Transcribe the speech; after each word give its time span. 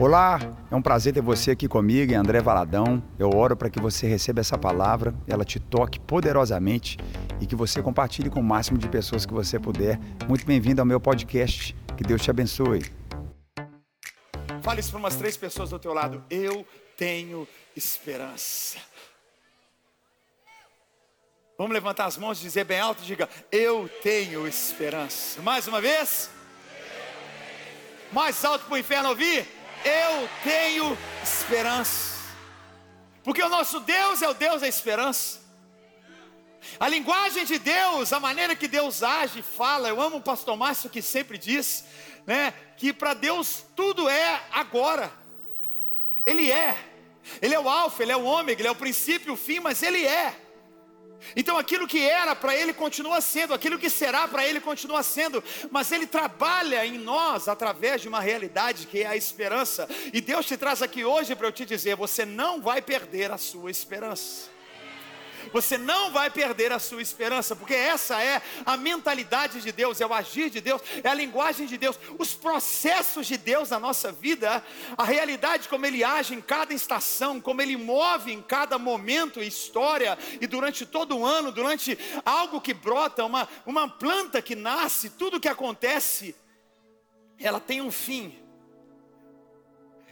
Olá, 0.00 0.38
é 0.70 0.76
um 0.76 0.80
prazer 0.80 1.12
ter 1.12 1.20
você 1.20 1.50
aqui 1.50 1.66
comigo, 1.66 2.14
André 2.14 2.40
Valadão. 2.40 3.02
Eu 3.18 3.30
oro 3.34 3.56
para 3.56 3.68
que 3.68 3.80
você 3.80 4.06
receba 4.06 4.38
essa 4.38 4.56
palavra, 4.56 5.12
ela 5.26 5.44
te 5.44 5.58
toque 5.58 5.98
poderosamente 5.98 6.96
e 7.40 7.46
que 7.46 7.56
você 7.56 7.82
compartilhe 7.82 8.30
com 8.30 8.38
o 8.38 8.44
máximo 8.44 8.78
de 8.78 8.88
pessoas 8.88 9.26
que 9.26 9.34
você 9.34 9.58
puder. 9.58 9.98
Muito 10.28 10.46
bem-vindo 10.46 10.80
ao 10.80 10.86
meu 10.86 11.00
podcast. 11.00 11.74
Que 11.96 12.04
Deus 12.04 12.22
te 12.22 12.30
abençoe. 12.30 12.84
Fale 14.62 14.78
isso 14.78 14.90
para 14.92 15.00
umas 15.00 15.16
três 15.16 15.36
pessoas 15.36 15.70
do 15.70 15.80
teu 15.80 15.92
lado. 15.92 16.22
Eu 16.30 16.64
tenho 16.96 17.48
esperança. 17.74 18.78
Vamos 21.58 21.72
levantar 21.72 22.04
as 22.04 22.16
mãos 22.16 22.38
e 22.38 22.42
dizer 22.42 22.62
bem 22.62 22.78
alto, 22.78 23.02
diga: 23.02 23.28
Eu 23.50 23.90
tenho 24.00 24.46
esperança. 24.46 25.42
Mais 25.42 25.66
uma 25.66 25.80
vez. 25.80 26.30
Mais 28.12 28.44
alto 28.44 28.64
para 28.64 28.74
o 28.74 28.78
inferno 28.78 29.08
ouvir 29.08 29.57
eu 29.88 30.28
tenho 30.42 30.98
esperança. 31.22 32.18
Porque 33.24 33.42
o 33.42 33.48
nosso 33.48 33.80
Deus 33.80 34.22
é 34.22 34.28
o 34.28 34.34
Deus 34.34 34.60
da 34.60 34.68
esperança. 34.68 35.40
A 36.78 36.88
linguagem 36.88 37.44
de 37.44 37.58
Deus, 37.58 38.12
a 38.12 38.20
maneira 38.20 38.54
que 38.54 38.68
Deus 38.68 39.02
age, 39.02 39.42
fala, 39.42 39.88
eu 39.88 40.00
amo 40.00 40.18
o 40.18 40.22
pastor 40.22 40.56
Márcio 40.56 40.90
que 40.90 41.00
sempre 41.00 41.38
diz, 41.38 41.84
né, 42.26 42.52
que 42.76 42.92
para 42.92 43.14
Deus 43.14 43.64
tudo 43.74 44.08
é 44.08 44.42
agora. 44.50 45.12
Ele 46.26 46.50
é. 46.50 46.76
Ele 47.40 47.54
é 47.54 47.60
o 47.60 47.68
alfa, 47.68 48.02
ele 48.02 48.12
é 48.12 48.16
o 48.16 48.24
ômega, 48.24 48.60
ele 48.60 48.68
é 48.68 48.72
o 48.72 48.76
princípio, 48.76 49.34
o 49.34 49.36
fim, 49.36 49.60
mas 49.60 49.82
ele 49.82 50.04
é. 50.04 50.34
Então 51.36 51.58
aquilo 51.58 51.86
que 51.86 52.00
era 52.00 52.34
para 52.34 52.54
ele 52.54 52.72
continua 52.72 53.20
sendo, 53.20 53.54
aquilo 53.54 53.78
que 53.78 53.90
será 53.90 54.26
para 54.28 54.46
ele 54.46 54.60
continua 54.60 55.02
sendo, 55.02 55.42
mas 55.70 55.90
ele 55.92 56.06
trabalha 56.06 56.84
em 56.86 56.98
nós 56.98 57.48
através 57.48 58.02
de 58.02 58.08
uma 58.08 58.20
realidade 58.20 58.86
que 58.86 59.02
é 59.02 59.06
a 59.06 59.16
esperança. 59.16 59.88
E 60.12 60.20
Deus 60.20 60.46
te 60.46 60.56
traz 60.56 60.82
aqui 60.82 61.04
hoje 61.04 61.34
para 61.34 61.46
eu 61.46 61.52
te 61.52 61.64
dizer: 61.64 61.96
você 61.96 62.24
não 62.24 62.60
vai 62.60 62.80
perder 62.82 63.30
a 63.30 63.38
sua 63.38 63.70
esperança. 63.70 64.57
Você 65.52 65.78
não 65.78 66.10
vai 66.10 66.30
perder 66.30 66.72
a 66.72 66.78
sua 66.78 67.02
esperança, 67.02 67.56
porque 67.56 67.74
essa 67.74 68.22
é 68.22 68.42
a 68.64 68.76
mentalidade 68.76 69.60
de 69.60 69.72
Deus, 69.72 70.00
é 70.00 70.06
o 70.06 70.12
agir 70.14 70.50
de 70.50 70.60
Deus, 70.60 70.82
é 71.02 71.08
a 71.08 71.14
linguagem 71.14 71.66
de 71.66 71.76
Deus, 71.76 71.98
os 72.18 72.34
processos 72.34 73.26
de 73.26 73.36
Deus 73.36 73.70
na 73.70 73.78
nossa 73.78 74.12
vida, 74.12 74.62
a 74.96 75.04
realidade 75.04 75.68
como 75.68 75.86
Ele 75.86 76.04
age 76.04 76.34
em 76.34 76.40
cada 76.40 76.72
estação, 76.74 77.40
como 77.40 77.62
Ele 77.62 77.76
move 77.76 78.32
em 78.32 78.42
cada 78.42 78.78
momento, 78.78 79.42
história, 79.42 80.18
e 80.40 80.46
durante 80.46 80.84
todo 80.84 81.16
o 81.16 81.26
ano, 81.26 81.52
durante 81.52 81.98
algo 82.24 82.60
que 82.60 82.74
brota, 82.74 83.24
uma, 83.24 83.48
uma 83.66 83.88
planta 83.88 84.42
que 84.42 84.54
nasce, 84.54 85.10
tudo 85.10 85.40
que 85.40 85.48
acontece, 85.48 86.34
ela 87.38 87.60
tem 87.60 87.80
um 87.80 87.90
fim, 87.90 88.36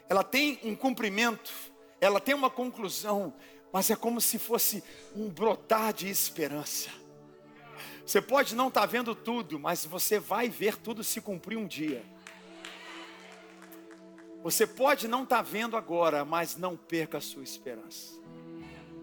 ela 0.08 0.22
tem 0.22 0.60
um 0.62 0.74
cumprimento, 0.74 1.52
ela 2.00 2.20
tem 2.20 2.34
uma 2.34 2.50
conclusão, 2.50 3.34
mas 3.76 3.90
é 3.90 3.94
como 3.94 4.22
se 4.22 4.38
fosse 4.38 4.82
um 5.14 5.28
brotar 5.28 5.92
de 5.92 6.08
esperança. 6.08 6.88
Você 8.06 8.22
pode 8.22 8.54
não 8.54 8.68
estar 8.68 8.80
tá 8.80 8.86
vendo 8.86 9.14
tudo, 9.14 9.60
mas 9.60 9.84
você 9.84 10.18
vai 10.18 10.48
ver 10.48 10.78
tudo 10.78 11.04
se 11.04 11.20
cumprir 11.20 11.58
um 11.58 11.66
dia. 11.66 12.02
Você 14.42 14.66
pode 14.66 15.06
não 15.06 15.24
estar 15.24 15.36
tá 15.36 15.42
vendo 15.42 15.76
agora, 15.76 16.24
mas 16.24 16.56
não 16.56 16.74
perca 16.74 17.18
a 17.18 17.20
sua 17.20 17.42
esperança, 17.42 18.14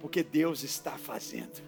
porque 0.01 0.23
Deus 0.23 0.63
está 0.63 0.97
fazendo. 0.97 1.61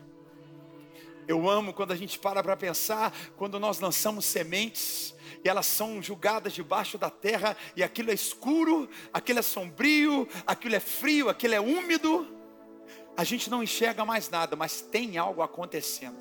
Eu 1.28 1.48
amo 1.48 1.74
quando 1.74 1.92
a 1.92 1.96
gente 1.96 2.18
para 2.18 2.42
para 2.42 2.58
pensar, 2.58 3.16
quando 3.38 3.60
nós 3.60 3.80
lançamos 3.80 4.26
sementes, 4.26 5.14
e 5.44 5.48
elas 5.48 5.68
são 5.68 6.02
julgadas 6.02 6.54
debaixo 6.54 6.98
da 6.98 7.12
terra, 7.12 7.56
e 7.76 7.84
aquilo 7.84 8.10
é 8.10 8.16
escuro, 8.16 8.90
aquilo 9.14 9.38
é 9.38 9.44
sombrio, 9.44 10.28
aquilo 10.48 10.74
é 10.74 10.80
frio, 10.80 11.30
aquilo 11.30 11.54
é 11.54 11.62
úmido, 11.62 12.35
a 13.18 13.24
gente 13.24 13.50
não 13.50 13.64
enxerga 13.64 14.04
mais 14.04 14.30
nada, 14.30 14.56
mas 14.56 14.82
tem 14.82 15.18
algo 15.18 15.42
acontecendo. 15.42 16.18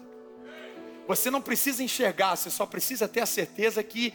Você 1.07 1.31
não 1.31 1.43
precisa 1.43 1.83
enxergar, 1.83 2.37
você 2.37 2.51
só 2.51 2.65
precisa 2.65 3.07
ter 3.07 3.21
a 3.21 3.27
certeza 3.27 3.83
que 3.83 4.15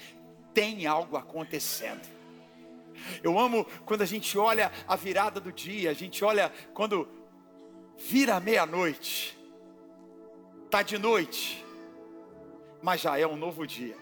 tem 0.53 0.87
algo 0.87 1.17
acontecendo. 1.17 2.07
Eu 3.23 3.37
amo 3.37 3.65
quando 3.85 4.01
a 4.01 4.05
gente 4.05 4.37
olha 4.37 4.71
a 4.87 4.95
virada 4.95 5.39
do 5.39 5.51
dia, 5.51 5.91
a 5.91 5.93
gente 5.93 6.23
olha 6.23 6.51
quando 6.73 7.07
vira 7.97 8.39
meia-noite, 8.39 9.37
está 10.65 10.81
de 10.81 10.97
noite, 10.97 11.63
mas 12.81 13.01
já 13.01 13.17
é 13.17 13.27
um 13.27 13.35
novo 13.35 13.67
dia. 13.67 13.95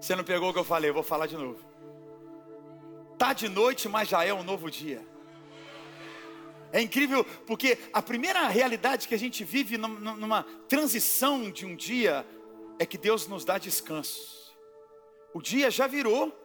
Você 0.00 0.14
não 0.14 0.24
pegou 0.24 0.50
o 0.50 0.52
que 0.52 0.58
eu 0.58 0.64
falei, 0.64 0.90
eu 0.90 0.94
vou 0.94 1.02
falar 1.02 1.26
de 1.26 1.36
novo. 1.36 1.64
Está 3.14 3.32
de 3.32 3.48
noite, 3.48 3.88
mas 3.88 4.08
já 4.08 4.24
é 4.24 4.34
um 4.34 4.42
novo 4.42 4.70
dia. 4.70 5.13
É 6.74 6.80
incrível 6.80 7.24
porque 7.46 7.78
a 7.92 8.02
primeira 8.02 8.48
realidade 8.48 9.06
que 9.06 9.14
a 9.14 9.18
gente 9.18 9.44
vive 9.44 9.78
numa 9.78 10.42
transição 10.68 11.48
de 11.48 11.64
um 11.64 11.76
dia 11.76 12.26
é 12.80 12.84
que 12.84 12.98
Deus 12.98 13.28
nos 13.28 13.44
dá 13.44 13.58
descanso. 13.58 14.52
O 15.32 15.40
dia 15.40 15.70
já 15.70 15.86
virou, 15.86 16.36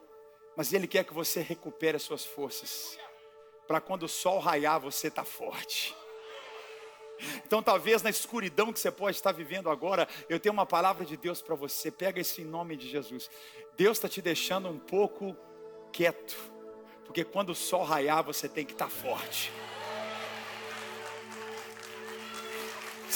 mas 0.55 0.71
Ele 0.71 0.85
quer 0.85 1.03
que 1.03 1.15
você 1.15 1.41
recupere 1.41 1.97
as 1.97 2.03
suas 2.03 2.23
forças, 2.23 2.95
para 3.67 3.81
quando 3.81 4.03
o 4.03 4.07
sol 4.07 4.37
raiar 4.37 4.79
você 4.79 5.07
está 5.07 5.23
forte. 5.23 5.95
Então, 7.43 7.63
talvez 7.63 8.03
na 8.03 8.11
escuridão 8.11 8.71
que 8.71 8.79
você 8.79 8.91
pode 8.91 9.17
estar 9.17 9.31
vivendo 9.31 9.67
agora, 9.67 10.07
eu 10.29 10.39
tenho 10.39 10.53
uma 10.53 10.65
palavra 10.65 11.03
de 11.05 11.17
Deus 11.17 11.41
para 11.41 11.55
você. 11.55 11.89
Pega 11.89 12.21
isso 12.21 12.39
em 12.39 12.45
nome 12.45 12.77
de 12.77 12.87
Jesus. 12.87 13.31
Deus 13.75 13.97
está 13.97 14.07
te 14.07 14.21
deixando 14.21 14.69
um 14.69 14.77
pouco 14.77 15.35
quieto, 15.91 16.37
porque 17.03 17.23
quando 17.23 17.49
o 17.49 17.55
sol 17.55 17.81
raiar, 17.83 18.23
você 18.23 18.47
tem 18.47 18.63
que 18.63 18.73
estar 18.73 18.89
forte. 18.89 19.51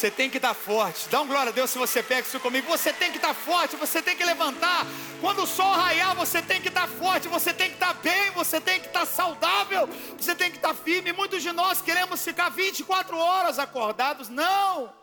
Você 0.03 0.11
tem 0.11 0.29
que 0.29 0.35
estar 0.35 0.53
forte. 0.53 1.07
Dá 1.07 1.21
um 1.21 1.27
glória 1.27 1.49
a 1.49 1.53
Deus 1.53 1.69
se 1.69 1.77
você 1.77 2.03
pega 2.03 2.27
isso 2.27 2.37
comigo. 2.41 2.67
Você 2.67 2.91
tem 2.91 3.09
que 3.09 3.15
estar 3.15 3.33
forte, 3.33 3.77
você 3.77 4.01
tem 4.01 4.17
que 4.17 4.25
levantar. 4.25 4.85
Quando 5.21 5.43
o 5.43 5.47
sol 5.47 5.71
raiar, 5.71 6.13
você 6.13 6.41
tem 6.41 6.59
que 6.59 6.67
estar 6.67 6.89
forte, 6.89 7.29
você 7.29 7.53
tem 7.53 7.69
que 7.69 7.75
estar 7.75 7.93
bem, 7.93 8.29
você 8.31 8.59
tem 8.59 8.81
que 8.81 8.87
estar 8.87 9.05
saudável, 9.05 9.87
você 10.17 10.35
tem 10.35 10.51
que 10.51 10.57
estar 10.57 10.73
firme. 10.73 11.13
Muitos 11.13 11.41
de 11.41 11.53
nós 11.53 11.81
queremos 11.81 12.21
ficar 12.21 12.49
24 12.49 13.17
horas 13.17 13.57
acordados. 13.57 14.27
Não! 14.27 14.93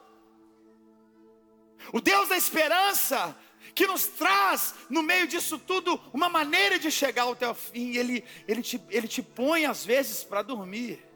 O 1.95 2.01
Deus 2.03 2.29
da 2.29 2.37
esperança, 2.37 3.35
que 3.75 3.87
nos 3.87 4.07
traz 4.07 4.75
no 4.91 5.03
meio 5.03 5.27
disso 5.27 5.59
tudo 5.59 5.99
uma 6.13 6.29
maneira 6.29 6.79
de 6.79 6.91
chegar 6.91 7.27
até 7.27 7.49
o 7.49 7.55
fim, 7.55 7.97
Ele, 7.97 8.23
ele, 8.47 8.61
te, 8.61 8.79
ele 8.91 9.09
te 9.09 9.23
põe 9.23 9.65
às 9.65 9.83
vezes 9.83 10.23
para 10.23 10.43
dormir. 10.43 11.10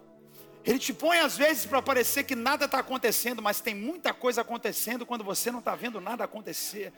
Ele 0.65 0.79
te 0.79 0.95
põe 0.95 1.19
às 1.19 1.37
vezes 1.37 1.67
para 1.67 1.83
parecer 1.83 2.25
que 2.25 2.35
nada 2.35 2.65
está 2.65 2.79
acontecendo, 2.79 3.43
mas 3.43 3.61
tem 3.61 3.75
muita 3.75 4.15
coisa 4.15 4.41
acontecendo 4.41 5.05
quando 5.05 5.23
você 5.23 5.51
não 5.51 5.59
está 5.59 5.75
vendo 5.75 6.01
nada 6.01 6.25
acontecer. 6.25 6.91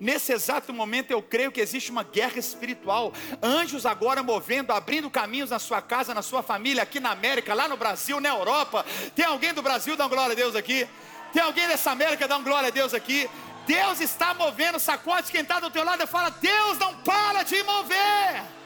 Nesse 0.00 0.32
exato 0.32 0.72
momento 0.72 1.12
eu 1.12 1.22
creio 1.22 1.52
que 1.52 1.60
existe 1.60 1.92
uma 1.92 2.02
guerra 2.02 2.38
espiritual. 2.38 3.12
Anjos 3.40 3.86
agora 3.86 4.24
movendo, 4.24 4.72
abrindo 4.72 5.08
caminhos 5.08 5.50
na 5.50 5.60
sua 5.60 5.80
casa, 5.80 6.12
na 6.12 6.22
sua 6.22 6.42
família, 6.42 6.82
aqui 6.82 6.98
na 6.98 7.12
América, 7.12 7.54
lá 7.54 7.68
no 7.68 7.76
Brasil, 7.76 8.20
na 8.20 8.30
Europa. 8.30 8.84
Tem 9.14 9.24
alguém 9.24 9.54
do 9.54 9.62
Brasil 9.62 9.96
dando 9.96 10.10
glória 10.10 10.32
a 10.32 10.36
Deus 10.36 10.56
aqui? 10.56 10.88
Tem 11.32 11.42
alguém 11.42 11.68
dessa 11.68 11.92
América 11.92 12.26
dando 12.26 12.42
glória 12.42 12.68
a 12.68 12.72
Deus 12.72 12.92
aqui? 12.92 13.30
Deus 13.66 14.00
está 14.00 14.34
movendo, 14.34 14.80
sacode 14.80 15.30
quem 15.30 15.42
está 15.42 15.60
do 15.60 15.70
teu 15.70 15.84
lado 15.84 16.02
e 16.02 16.06
fala: 16.08 16.30
Deus 16.30 16.76
não 16.76 16.96
para 16.96 17.44
de 17.44 17.62
mover. 17.62 18.61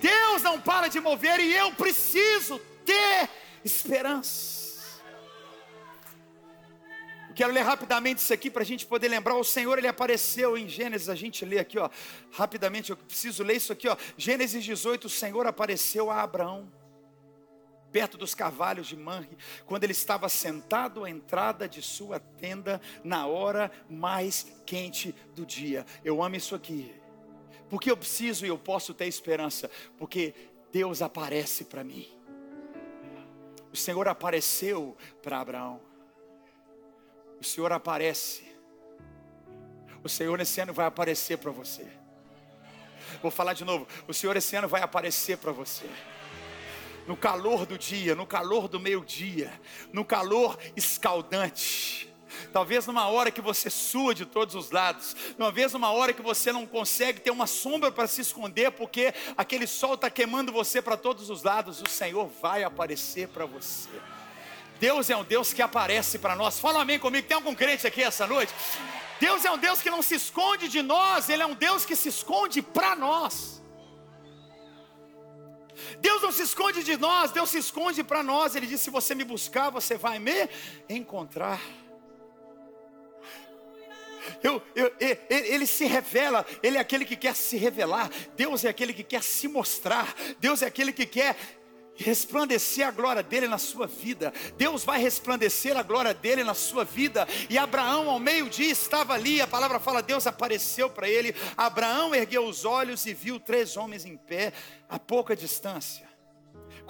Deus 0.00 0.42
não 0.42 0.60
para 0.60 0.88
de 0.88 0.98
mover 1.00 1.38
e 1.40 1.54
eu 1.54 1.72
preciso 1.72 2.58
ter 2.84 3.28
esperança. 3.64 4.60
Eu 7.28 7.34
quero 7.34 7.52
ler 7.52 7.62
rapidamente 7.62 8.20
isso 8.20 8.32
aqui 8.32 8.50
para 8.50 8.62
a 8.62 8.66
gente 8.66 8.84
poder 8.84 9.08
lembrar. 9.08 9.36
O 9.36 9.44
Senhor 9.44 9.78
ele 9.78 9.86
apareceu 9.86 10.58
em 10.58 10.68
Gênesis. 10.68 11.08
A 11.08 11.14
gente 11.14 11.44
lê 11.44 11.58
aqui, 11.58 11.78
ó, 11.78 11.88
rapidamente. 12.32 12.90
Eu 12.90 12.96
preciso 12.96 13.44
ler 13.44 13.56
isso 13.56 13.72
aqui, 13.72 13.88
ó. 13.88 13.96
Gênesis 14.16 14.64
18. 14.64 15.04
O 15.04 15.10
Senhor 15.10 15.46
apareceu 15.46 16.10
a 16.10 16.22
Abraão 16.22 16.70
perto 17.90 18.16
dos 18.16 18.34
cavalos 18.34 18.86
de 18.86 18.96
Manre, 18.96 19.36
quando 19.66 19.84
ele 19.84 19.92
estava 19.92 20.28
sentado 20.28 21.04
à 21.04 21.10
entrada 21.10 21.68
de 21.68 21.82
sua 21.82 22.20
tenda 22.20 22.80
na 23.02 23.26
hora 23.26 23.70
mais 23.88 24.46
quente 24.64 25.14
do 25.34 25.44
dia. 25.44 25.84
Eu 26.04 26.22
amo 26.22 26.36
isso 26.36 26.54
aqui. 26.54 26.99
Porque 27.70 27.88
eu 27.88 27.96
preciso 27.96 28.44
e 28.44 28.48
eu 28.48 28.58
posso 28.58 28.92
ter 28.92 29.06
esperança? 29.06 29.70
Porque 29.96 30.34
Deus 30.72 31.00
aparece 31.00 31.64
para 31.64 31.84
mim. 31.84 32.10
O 33.72 33.76
Senhor 33.76 34.08
apareceu 34.08 34.96
para 35.22 35.40
Abraão. 35.40 35.80
O 37.40 37.44
Senhor 37.44 37.70
aparece. 37.70 38.44
O 40.02 40.08
Senhor 40.08 40.38
esse 40.40 40.60
ano 40.60 40.72
vai 40.72 40.86
aparecer 40.86 41.38
para 41.38 41.52
você. 41.52 41.86
Vou 43.22 43.30
falar 43.30 43.54
de 43.54 43.64
novo. 43.64 43.86
O 44.08 44.12
Senhor 44.12 44.36
esse 44.36 44.56
ano 44.56 44.66
vai 44.66 44.82
aparecer 44.82 45.38
para 45.38 45.52
você. 45.52 45.88
No 47.06 47.16
calor 47.16 47.64
do 47.64 47.78
dia, 47.78 48.16
no 48.16 48.26
calor 48.26 48.66
do 48.66 48.80
meio-dia, 48.80 49.52
no 49.92 50.04
calor 50.04 50.58
escaldante 50.76 52.09
Talvez 52.52 52.86
numa 52.86 53.08
hora 53.08 53.30
que 53.30 53.40
você 53.40 53.70
sua 53.70 54.14
de 54.14 54.24
todos 54.24 54.54
os 54.54 54.70
lados, 54.70 55.16
uma 55.38 55.50
vez 55.50 55.72
numa 55.72 55.90
hora 55.90 56.12
que 56.12 56.22
você 56.22 56.52
não 56.52 56.66
consegue 56.66 57.20
ter 57.20 57.30
uma 57.30 57.46
sombra 57.46 57.90
para 57.90 58.06
se 58.06 58.20
esconder, 58.20 58.70
porque 58.72 59.12
aquele 59.36 59.66
sol 59.66 59.94
está 59.94 60.10
queimando 60.10 60.52
você 60.52 60.80
para 60.80 60.96
todos 60.96 61.30
os 61.30 61.42
lados, 61.42 61.82
o 61.82 61.88
Senhor 61.88 62.28
vai 62.40 62.64
aparecer 62.64 63.28
para 63.28 63.46
você. 63.46 63.88
Deus 64.80 65.10
é 65.10 65.16
um 65.16 65.24
Deus 65.24 65.52
que 65.52 65.60
aparece 65.60 66.18
para 66.18 66.34
nós. 66.34 66.58
Fala 66.58 66.78
um 66.78 66.82
amém 66.82 66.98
comigo. 66.98 67.28
Tem 67.28 67.34
algum 67.34 67.54
crente 67.54 67.86
aqui 67.86 68.02
essa 68.02 68.26
noite? 68.26 68.52
Deus 69.20 69.44
é 69.44 69.50
um 69.50 69.58
Deus 69.58 69.82
que 69.82 69.90
não 69.90 70.00
se 70.00 70.14
esconde 70.14 70.68
de 70.68 70.80
nós, 70.80 71.28
Ele 71.28 71.42
é 71.42 71.46
um 71.46 71.54
Deus 71.54 71.84
que 71.84 71.94
se 71.94 72.08
esconde 72.08 72.62
para 72.62 72.96
nós. 72.96 73.60
Deus 76.00 76.22
não 76.22 76.32
se 76.32 76.42
esconde 76.42 76.82
de 76.82 76.96
nós, 76.96 77.30
Deus 77.30 77.50
se 77.50 77.58
esconde 77.58 78.02
para 78.02 78.22
nós. 78.22 78.56
Ele 78.56 78.66
disse: 78.66 78.84
Se 78.84 78.90
você 78.90 79.14
me 79.14 79.24
buscar, 79.24 79.68
você 79.68 79.96
vai 79.98 80.18
me 80.18 80.48
encontrar. 80.88 81.60
Eu, 84.42 84.62
eu, 84.74 84.92
ele, 85.28 85.66
se 85.66 85.84
revela, 85.84 86.44
Ele 86.62 86.76
é 86.76 86.80
aquele 86.80 87.04
que 87.04 87.16
quer 87.16 87.34
se 87.34 87.56
revelar, 87.56 88.10
Deus 88.36 88.64
é 88.64 88.68
aquele 88.68 88.92
que 88.92 89.02
quer 89.02 89.22
se 89.22 89.48
mostrar, 89.48 90.14
Deus 90.38 90.62
é 90.62 90.66
aquele 90.66 90.92
que 90.92 91.06
quer 91.06 91.36
resplandecer 92.00 92.86
a 92.86 92.90
glória 92.90 93.22
dele 93.22 93.46
na 93.46 93.58
sua 93.58 93.86
vida. 93.86 94.32
Deus 94.56 94.84
vai 94.84 95.00
resplandecer 95.00 95.76
a 95.76 95.82
glória 95.82 96.14
dele 96.14 96.42
na 96.42 96.54
sua 96.54 96.84
vida. 96.84 97.28
E 97.48 97.58
Abraão, 97.58 98.08
ao 98.08 98.18
meio-dia, 98.18 98.70
estava 98.70 99.14
ali. 99.14 99.40
A 99.40 99.46
palavra 99.46 99.78
fala: 99.78 100.02
Deus 100.02 100.26
apareceu 100.26 100.88
para 100.88 101.08
ele. 101.08 101.34
Abraão 101.56 102.14
ergueu 102.14 102.46
os 102.46 102.64
olhos 102.64 103.06
e 103.06 103.14
viu 103.14 103.38
três 103.38 103.76
homens 103.76 104.04
em 104.04 104.16
pé, 104.16 104.52
a 104.88 104.98
pouca 104.98 105.36
distância. 105.36 106.09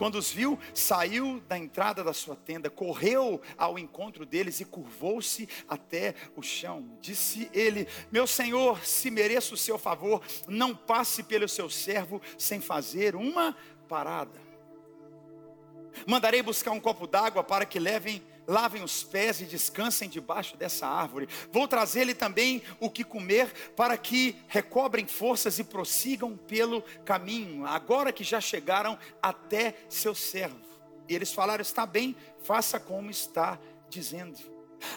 Quando 0.01 0.15
os 0.15 0.31
viu, 0.31 0.59
saiu 0.73 1.43
da 1.47 1.59
entrada 1.59 2.03
da 2.03 2.15
sua 2.15 2.35
tenda, 2.35 2.71
correu 2.71 3.39
ao 3.59 3.79
encontro 3.79 4.25
deles 4.25 4.59
e 4.59 4.65
curvou-se 4.65 5.47
até 5.69 6.15
o 6.35 6.41
chão. 6.41 6.97
Disse 7.03 7.51
ele: 7.53 7.87
Meu 8.11 8.27
senhor, 8.27 8.83
se 8.83 9.11
mereço 9.11 9.53
o 9.53 9.59
seu 9.59 9.77
favor, 9.79 10.23
não 10.49 10.75
passe 10.75 11.23
pelo 11.23 11.47
seu 11.47 11.69
servo 11.69 12.19
sem 12.39 12.63
fazer 12.63 13.15
uma 13.15 13.55
parada. 13.91 14.41
Mandarei 16.07 16.43
buscar 16.43 16.71
um 16.71 16.81
copo 16.81 17.07
d'água 17.07 17.45
para 17.45 17.67
que 17.67 17.79
levem, 17.79 18.23
lavem 18.47 18.83
os 18.83 19.03
pés 19.03 19.41
e 19.41 19.45
descansem 19.45 20.09
debaixo 20.09 20.57
dessa 20.57 20.87
árvore. 20.87 21.29
Vou 21.53 21.69
trazer-lhe 21.69 22.15
também 22.15 22.63
o 22.79 22.91
que 22.91 23.05
comer 23.05 23.73
para 23.77 23.97
que 23.97 24.37
recobrem 24.49 25.07
forças 25.07 25.59
e 25.59 25.65
prossigam 25.65 26.37
pelo 26.37 26.83
caminho, 27.05 27.67
agora 27.67 28.13
que 28.13 28.25
já 28.25 28.41
chegaram 28.41 28.99
até 29.23 29.75
seu 29.89 30.15
servo. 30.15 30.61
E 31.09 31.15
eles 31.15 31.33
falaram: 31.33 31.63
Está 31.63 31.87
bem, 31.87 32.17
faça 32.43 32.79
como 32.79 33.11
está 33.11 33.59
dizendo. 33.89 34.39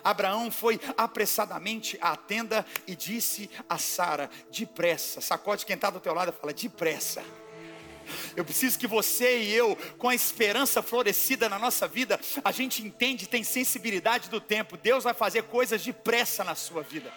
Abraão 0.04 0.50
foi 0.50 0.80
apressadamente 0.96 1.98
à 2.02 2.16
tenda 2.16 2.66
e 2.88 2.96
disse 2.96 3.50
a 3.68 3.78
Sara: 3.78 4.30
Depressa, 4.52 5.22
sacode 5.22 5.66
quem 5.66 5.76
está 5.76 5.90
do 5.90 6.00
teu 6.00 6.14
lado 6.14 6.30
e 6.30 6.40
fala: 6.40 6.54
Depressa 6.54 7.24
eu 8.36 8.44
preciso 8.44 8.78
que 8.78 8.88
você 8.88 9.40
e 9.40 9.54
eu, 9.54 9.78
com 9.98 10.10
a 10.10 10.16
esperança 10.16 10.82
florescida 10.82 11.50
na 11.50 11.58
nossa 11.60 11.88
vida, 11.88 12.20
a 12.44 12.52
gente 12.52 12.84
entende, 12.84 13.28
tem 13.28 13.44
sensibilidade 13.44 14.30
do 14.30 14.40
tempo. 14.40 14.78
Deus 14.78 15.04
vai 15.04 15.14
fazer 15.14 15.44
coisas 15.44 15.84
depressa 15.84 16.44
na 16.44 16.56
sua 16.56 16.82
vida. 16.82 17.12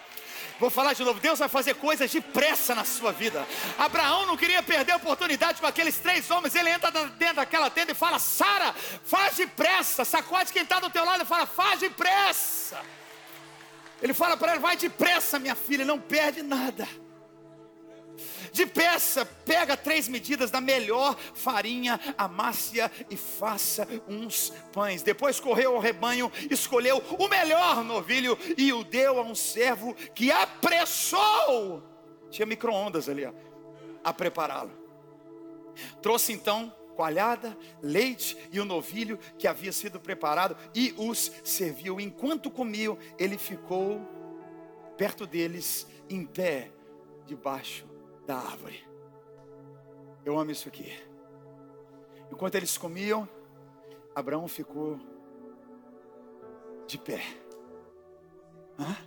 Vou 0.59 0.71
falar 0.71 0.93
de 0.93 1.03
novo, 1.03 1.19
Deus 1.19 1.37
vai 1.37 1.47
fazer 1.47 1.75
coisas 1.75 2.11
depressa 2.11 2.73
na 2.73 2.83
sua 2.83 3.11
vida. 3.11 3.47
Abraão 3.77 4.25
não 4.25 4.35
queria 4.35 4.63
perder 4.63 4.93
a 4.93 4.95
oportunidade 4.95 5.61
com 5.61 5.67
aqueles 5.67 5.97
três 5.99 6.31
homens. 6.31 6.55
Ele 6.55 6.69
entra 6.69 6.89
dentro 6.89 7.35
daquela 7.35 7.69
tenda 7.69 7.91
e 7.91 7.95
fala: 7.95 8.17
Sara, 8.17 8.73
faz 9.03 9.35
depressa. 9.35 10.03
Sacode 10.03 10.51
quem 10.51 10.63
está 10.63 10.79
do 10.79 10.89
teu 10.89 11.05
lado 11.05 11.23
e 11.23 11.25
fala: 11.27 11.45
faz 11.45 11.79
depressa. 11.79 12.81
Ele 14.01 14.13
fala 14.13 14.35
para 14.35 14.53
ela: 14.53 14.61
vai 14.61 14.75
depressa, 14.75 15.37
minha 15.37 15.55
filha, 15.55 15.85
não 15.85 15.99
perde 15.99 16.41
nada. 16.41 16.87
Depressa, 18.53 19.25
pega 19.25 19.77
três 19.77 20.07
medidas 20.07 20.49
da 20.49 20.59
melhor 20.59 21.15
farinha, 21.33 21.99
amasse-a 22.17 22.89
e 23.09 23.15
faça 23.15 23.87
uns 24.07 24.51
pães. 24.73 25.03
Depois 25.03 25.39
correu 25.39 25.75
ao 25.75 25.81
rebanho, 25.81 26.31
escolheu 26.49 26.97
o 27.19 27.27
melhor 27.27 27.83
novilho 27.83 28.37
e 28.57 28.73
o 28.73 28.83
deu 28.83 29.19
a 29.19 29.23
um 29.23 29.35
servo 29.35 29.93
que 30.15 30.31
apressou. 30.31 31.83
Tinha 32.29 32.45
micro-ondas 32.45 33.07
ali, 33.07 33.25
ó, 33.25 33.33
a 34.03 34.13
prepará-lo. 34.13 34.71
Trouxe 36.01 36.33
então 36.33 36.73
coalhada, 36.95 37.55
leite 37.81 38.35
e 38.51 38.59
o 38.59 38.65
novilho 38.65 39.19
que 39.37 39.47
havia 39.47 39.71
sido 39.71 39.99
preparado 39.99 40.57
e 40.73 40.95
os 40.97 41.31
serviu. 41.43 41.99
Enquanto 41.99 42.49
comiam, 42.49 42.97
ele 43.19 43.37
ficou 43.37 44.01
perto 44.97 45.27
deles, 45.27 45.85
em 46.09 46.25
pé, 46.25 46.71
debaixo 47.27 47.85
da 48.27 48.35
árvore. 48.35 48.85
Eu 50.25 50.37
amo 50.37 50.51
isso 50.51 50.67
aqui. 50.67 50.91
Enquanto 52.29 52.55
eles 52.55 52.77
comiam, 52.77 53.27
Abraão 54.13 54.45
ficou 54.49 54.99
de 56.85 56.97
pé. 56.97 57.23
Hã? 58.77 58.97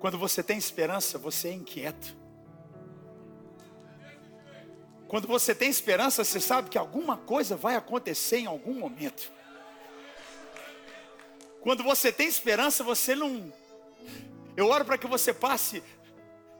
Quando 0.00 0.18
você 0.18 0.42
tem 0.42 0.58
esperança, 0.58 1.16
você 1.16 1.48
é 1.48 1.52
inquieto. 1.52 2.16
Quando 5.06 5.28
você 5.28 5.54
tem 5.54 5.70
esperança, 5.70 6.24
você 6.24 6.40
sabe 6.40 6.68
que 6.68 6.76
alguma 6.76 7.16
coisa 7.16 7.54
vai 7.54 7.76
acontecer 7.76 8.38
em 8.38 8.46
algum 8.46 8.74
momento. 8.74 9.30
Quando 11.60 11.84
você 11.84 12.10
tem 12.10 12.26
esperança, 12.26 12.82
você 12.82 13.14
não. 13.14 13.52
Eu 14.56 14.66
oro 14.66 14.84
para 14.84 14.98
que 14.98 15.06
você 15.06 15.32
passe 15.32 15.82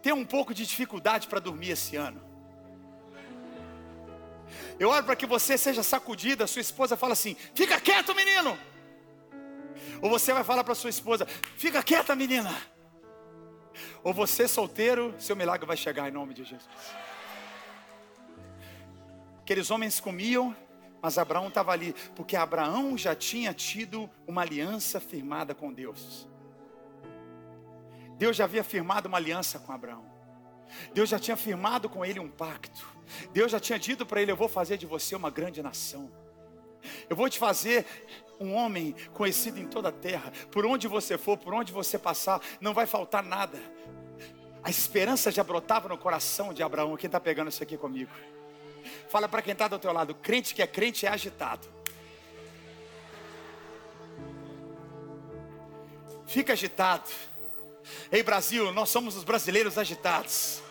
tem 0.04 0.12
um 0.12 0.26
pouco 0.26 0.52
de 0.52 0.66
dificuldade 0.66 1.26
para 1.26 1.40
dormir 1.40 1.70
esse 1.70 1.96
ano. 1.96 2.20
Eu 4.78 4.90
oro 4.90 5.02
para 5.02 5.16
que 5.16 5.24
você 5.24 5.56
seja 5.56 5.82
sacudida, 5.82 6.46
sua 6.46 6.60
esposa 6.60 6.94
fala 6.94 7.14
assim: 7.14 7.34
fica 7.54 7.80
quieto, 7.80 8.14
menino. 8.14 8.58
Ou 10.02 10.10
você 10.10 10.34
vai 10.34 10.44
falar 10.44 10.62
para 10.62 10.74
sua 10.74 10.90
esposa: 10.90 11.24
fica 11.56 11.82
quieta, 11.82 12.14
menina. 12.14 12.54
Ou 14.02 14.12
você 14.12 14.46
solteiro, 14.46 15.14
seu 15.18 15.34
milagre 15.34 15.66
vai 15.66 15.76
chegar 15.76 16.06
em 16.06 16.12
nome 16.12 16.34
de 16.34 16.44
Jesus. 16.44 16.68
Aqueles 19.40 19.70
homens 19.70 20.00
comiam, 20.00 20.54
mas 21.00 21.16
Abraão 21.16 21.48
estava 21.48 21.72
ali, 21.72 21.94
porque 22.14 22.36
Abraão 22.36 22.98
já 22.98 23.14
tinha 23.14 23.54
tido 23.54 24.10
uma 24.26 24.42
aliança 24.42 25.00
firmada 25.00 25.54
com 25.54 25.72
Deus. 25.72 26.28
Deus 28.16 28.36
já 28.36 28.44
havia 28.44 28.64
firmado 28.64 29.08
uma 29.08 29.18
aliança 29.18 29.58
com 29.58 29.72
Abraão. 29.72 30.04
Deus 30.92 31.08
já 31.08 31.18
tinha 31.18 31.36
firmado 31.36 31.88
com 31.88 32.04
ele 32.04 32.18
um 32.18 32.28
pacto. 32.28 32.86
Deus 33.32 33.52
já 33.52 33.60
tinha 33.60 33.78
dito 33.78 34.04
para 34.06 34.20
ele: 34.20 34.32
Eu 34.32 34.36
vou 34.36 34.48
fazer 34.48 34.76
de 34.76 34.86
você 34.86 35.14
uma 35.14 35.30
grande 35.30 35.62
nação. 35.62 36.10
Eu 37.08 37.16
vou 37.16 37.28
te 37.28 37.38
fazer 37.38 37.86
um 38.38 38.54
homem 38.54 38.94
conhecido 39.12 39.58
em 39.58 39.66
toda 39.66 39.88
a 39.88 39.92
terra. 39.92 40.32
Por 40.50 40.66
onde 40.66 40.86
você 40.88 41.16
for, 41.16 41.36
por 41.38 41.54
onde 41.54 41.72
você 41.72 41.98
passar, 41.98 42.40
não 42.60 42.74
vai 42.74 42.86
faltar 42.86 43.22
nada. 43.22 43.58
A 44.62 44.70
esperança 44.70 45.30
já 45.30 45.44
brotava 45.44 45.88
no 45.88 45.98
coração 45.98 46.52
de 46.52 46.62
Abraão. 46.62 46.96
Quem 46.96 47.08
está 47.08 47.20
pegando 47.20 47.48
isso 47.48 47.62
aqui 47.62 47.76
comigo? 47.76 48.10
Fala 49.08 49.28
para 49.28 49.42
quem 49.42 49.52
está 49.52 49.68
do 49.68 49.78
teu 49.78 49.92
lado: 49.92 50.14
crente 50.14 50.54
que 50.54 50.62
é 50.62 50.66
crente 50.66 51.06
é 51.06 51.10
agitado. 51.10 51.68
Fica 56.26 56.52
agitado. 56.52 57.10
Ei, 58.10 58.22
Brasil, 58.22 58.72
nós 58.72 58.88
somos 58.88 59.16
os 59.16 59.24
brasileiros 59.24 59.78
agitados. 59.78 60.62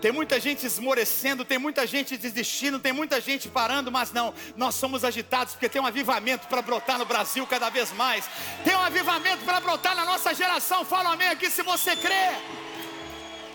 Tem 0.00 0.12
muita 0.12 0.38
gente 0.38 0.66
esmorecendo, 0.66 1.46
tem 1.46 1.56
muita 1.56 1.86
gente 1.86 2.18
desistindo, 2.18 2.78
tem 2.78 2.92
muita 2.92 3.22
gente 3.22 3.48
parando, 3.48 3.90
mas 3.90 4.12
não, 4.12 4.34
nós 4.54 4.74
somos 4.74 5.02
agitados 5.02 5.54
porque 5.54 5.66
tem 5.66 5.80
um 5.80 5.86
avivamento 5.86 6.46
para 6.46 6.60
brotar 6.60 6.98
no 6.98 7.06
Brasil 7.06 7.46
cada 7.46 7.70
vez 7.70 7.90
mais. 7.92 8.28
Tem 8.62 8.76
um 8.76 8.80
avivamento 8.80 9.44
para 9.44 9.60
brotar 9.60 9.96
na 9.96 10.04
nossa 10.04 10.34
geração. 10.34 10.84
Fala 10.84 11.14
amém 11.14 11.28
aqui 11.28 11.48
se 11.48 11.62
você 11.62 11.96
crê. 11.96 12.34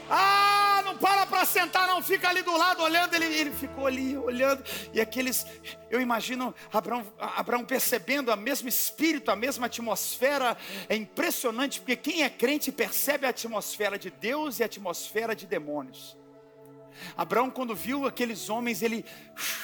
Ah, 0.09 0.81
não 0.83 0.97
para 0.97 1.25
para 1.25 1.45
sentar, 1.45 1.87
não, 1.87 2.01
fica 2.01 2.27
ali 2.27 2.41
do 2.41 2.55
lado 2.57 2.81
olhando. 2.81 3.13
Ele, 3.13 3.25
ele 3.25 3.51
ficou 3.51 3.87
ali 3.87 4.17
olhando, 4.17 4.63
e 4.93 4.99
aqueles, 4.99 5.45
eu 5.89 6.01
imagino 6.01 6.53
Abraão, 6.71 7.05
Abraão 7.17 7.63
percebendo 7.63 8.31
a 8.31 8.35
mesmo 8.35 8.67
espírito, 8.67 9.31
a 9.31 9.35
mesma 9.35 9.67
atmosfera. 9.67 10.57
É 10.87 10.95
impressionante, 10.95 11.79
porque 11.79 11.95
quem 11.95 12.23
é 12.23 12.29
crente 12.29 12.71
percebe 12.71 13.25
a 13.25 13.29
atmosfera 13.29 13.97
de 13.97 14.09
Deus 14.09 14.59
e 14.59 14.63
a 14.63 14.65
atmosfera 14.65 15.35
de 15.35 15.45
demônios. 15.45 16.18
Abraão, 17.17 17.49
quando 17.49 17.75
viu 17.75 18.05
aqueles 18.05 18.49
homens, 18.49 18.81
ele, 18.81 19.03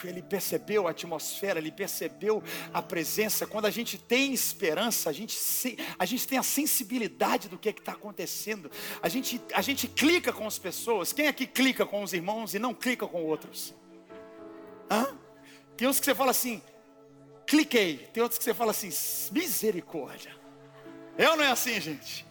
ele 0.03 0.21
percebeu 0.21 0.87
a 0.87 0.91
atmosfera, 0.91 1.59
ele 1.59 1.71
percebeu 1.71 2.43
a 2.73 2.81
presença. 2.81 3.47
Quando 3.47 3.65
a 3.65 3.71
gente 3.71 3.97
tem 3.97 4.33
esperança, 4.33 5.09
a 5.09 5.13
gente, 5.13 5.37
a 5.97 6.05
gente 6.05 6.27
tem 6.27 6.37
a 6.37 6.43
sensibilidade 6.43 7.47
do 7.47 7.57
que 7.57 7.69
é 7.69 7.71
está 7.71 7.91
acontecendo. 7.91 8.69
A 9.01 9.07
gente, 9.07 9.39
a 9.53 9.61
gente 9.61 9.87
clica 9.87 10.33
com 10.33 10.47
as 10.47 10.57
pessoas. 10.57 11.13
Quem 11.13 11.27
aqui 11.27 11.45
clica 11.45 11.85
com 11.85 12.01
os 12.01 12.13
irmãos 12.13 12.53
e 12.53 12.59
não 12.59 12.73
clica 12.73 13.07
com 13.07 13.23
outros? 13.23 13.73
Hã? 14.89 15.15
Tem 15.77 15.87
uns 15.87 15.99
que 15.99 16.05
você 16.05 16.15
fala 16.15 16.31
assim, 16.31 16.61
cliquei. 17.45 17.97
Tem 18.13 18.23
outros 18.23 18.37
que 18.37 18.43
você 18.43 18.53
fala 18.53 18.71
assim, 18.71 18.89
misericórdia. 19.31 20.35
É 21.17 21.29
ou 21.29 21.37
não 21.37 21.43
é 21.43 21.51
assim, 21.51 21.79
gente? 21.79 22.24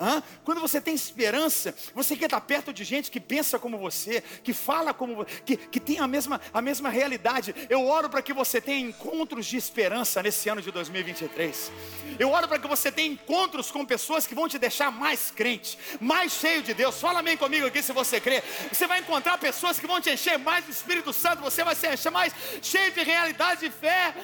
Hã? 0.00 0.22
Quando 0.44 0.60
você 0.60 0.80
tem 0.80 0.94
esperança, 0.94 1.74
você 1.94 2.16
quer 2.16 2.26
estar 2.26 2.40
perto 2.40 2.72
de 2.72 2.84
gente 2.84 3.10
que 3.10 3.18
pensa 3.18 3.58
como 3.58 3.78
você, 3.78 4.22
que 4.42 4.52
fala 4.52 4.92
como 4.92 5.16
você, 5.16 5.40
que, 5.44 5.56
que 5.56 5.80
tem 5.80 5.98
a 5.98 6.06
mesma, 6.06 6.40
a 6.52 6.60
mesma 6.60 6.88
realidade. 6.88 7.54
Eu 7.70 7.86
oro 7.86 8.08
para 8.10 8.20
que 8.20 8.32
você 8.32 8.60
tenha 8.60 8.86
encontros 8.86 9.46
de 9.46 9.56
esperança 9.56 10.22
nesse 10.22 10.48
ano 10.48 10.60
de 10.60 10.70
2023. 10.70 11.72
Eu 12.18 12.30
oro 12.30 12.46
para 12.46 12.58
que 12.58 12.68
você 12.68 12.92
tenha 12.92 13.12
encontros 13.12 13.70
com 13.70 13.84
pessoas 13.84 14.26
que 14.26 14.34
vão 14.34 14.48
te 14.48 14.58
deixar 14.58 14.90
mais 14.90 15.30
crente, 15.30 15.78
mais 16.00 16.32
cheio 16.32 16.62
de 16.62 16.74
Deus. 16.74 17.00
Fala 17.00 17.22
bem 17.22 17.36
comigo 17.36 17.66
aqui 17.66 17.82
se 17.82 17.92
você 17.92 18.20
crê. 18.20 18.42
Você 18.70 18.86
vai 18.86 19.00
encontrar 19.00 19.38
pessoas 19.38 19.78
que 19.78 19.86
vão 19.86 20.00
te 20.00 20.10
encher 20.10 20.38
mais 20.38 20.64
do 20.64 20.70
Espírito 20.70 21.12
Santo, 21.12 21.42
você 21.42 21.64
vai 21.64 21.74
se 21.74 21.88
encher 21.88 22.10
mais 22.10 22.34
cheio 22.60 22.92
de 22.92 23.02
realidade 23.02 23.66
e 23.66 23.70
fé 23.70 24.14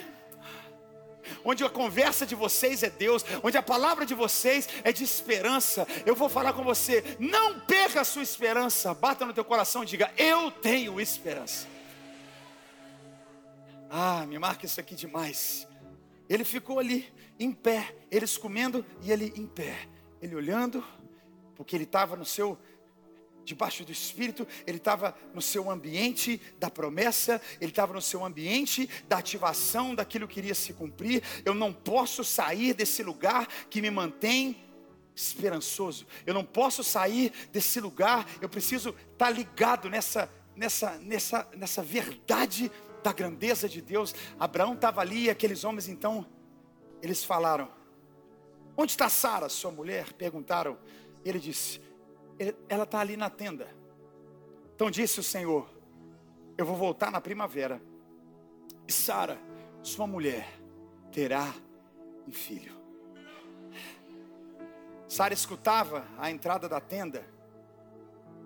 onde 1.45 1.65
a 1.65 1.71
conversa 1.71 2.27
de 2.27 2.35
vocês 2.35 2.83
é 2.83 2.91
Deus, 2.91 3.25
onde 3.43 3.57
a 3.57 3.63
palavra 3.63 4.05
de 4.07 4.15
vocês 4.15 4.69
é 4.85 4.93
de 4.93 5.05
esperança. 5.05 5.87
Eu 6.07 6.15
vou 6.15 6.29
falar 6.29 6.53
com 6.53 6.65
você, 6.65 7.17
não 7.19 7.61
perca 7.61 8.01
a 8.01 8.05
sua 8.05 8.23
esperança. 8.23 8.95
Bata 8.95 9.25
no 9.25 9.33
teu 9.33 9.45
coração 9.45 9.83
e 9.83 9.87
diga: 9.87 10.13
Eu 10.17 10.51
tenho 10.51 11.01
esperança. 11.01 11.67
Ah, 13.91 14.25
me 14.27 14.39
marca 14.39 14.65
isso 14.65 14.81
aqui 14.81 14.95
demais. 14.95 15.69
Ele 16.29 16.45
ficou 16.45 16.79
ali, 16.79 17.13
em 17.39 17.53
pé, 17.53 17.95
eles 18.11 18.39
comendo 18.39 18.85
e 19.03 19.13
ele 19.13 19.33
em 19.37 19.47
pé, 19.47 19.77
ele 20.21 20.35
olhando, 20.35 20.83
porque 21.55 21.77
ele 21.77 21.85
estava 21.85 22.17
no 22.17 22.25
seu 22.25 22.59
debaixo 23.45 23.85
do 23.85 23.93
Espírito, 23.93 24.47
ele 24.67 24.79
estava 24.79 25.17
no 25.35 25.43
seu 25.43 25.71
ambiente 25.71 26.41
da 26.59 26.71
promessa, 26.71 27.41
ele 27.61 27.71
estava 27.71 27.93
no 27.93 28.01
seu 28.01 28.25
ambiente 28.25 28.89
da 29.09 29.19
ativação 29.19 29.95
daquilo 29.95 30.29
que 30.29 30.41
iria 30.41 30.55
se 30.55 30.73
cumprir. 30.73 31.23
Eu 31.45 31.55
não 31.55 31.73
posso 31.73 32.25
sair 32.25 32.75
desse 32.75 33.03
lugar 33.03 33.47
que 33.69 33.83
me 33.83 33.91
mantém 33.91 34.57
esperançoso. 35.15 36.07
Eu 36.27 36.35
não 36.35 36.45
posso 36.45 36.83
sair 36.83 37.33
desse 37.53 37.81
lugar. 37.81 38.27
Eu 38.41 38.49
preciso 38.49 38.91
estar 39.13 39.27
tá 39.27 39.31
ligado 39.31 39.91
nessa, 39.91 40.31
nessa, 40.57 40.99
nessa, 40.99 41.49
nessa 41.55 41.83
verdade 41.83 42.71
da 43.03 43.13
grandeza 43.13 43.69
de 43.69 43.81
Deus. 43.81 44.15
Abraão 44.39 44.75
estava 44.75 45.01
ali 45.01 45.25
e 45.25 45.31
aqueles 45.31 45.65
homens 45.65 45.89
então 45.89 46.27
eles 47.03 47.25
falaram: 47.25 47.69
Onde 48.77 48.93
está 48.93 49.09
Sara, 49.09 49.49
sua 49.49 49.71
mulher? 49.71 50.13
Perguntaram. 50.13 50.79
Ele 51.25 51.39
disse: 51.39 51.81
ela 52.69 52.85
está 52.85 53.01
ali 53.01 53.17
na 53.17 53.31
tenda. 53.31 53.69
Então 54.75 54.91
disse 54.91 55.21
o 55.21 55.23
Senhor: 55.23 55.69
Eu 56.57 56.67
vou 56.67 56.77
voltar 56.77 57.11
na 57.11 57.21
primavera. 57.21 57.81
E 58.87 58.93
Sara, 58.93 59.39
sua 59.83 60.07
mulher, 60.07 60.49
terá 61.11 61.55
um 62.27 62.33
filho. 62.33 62.81
Sara 65.09 65.35
escutava 65.35 66.07
a 66.19 66.31
entrada 66.31 66.69
da 66.69 66.81
tenda. 66.81 67.25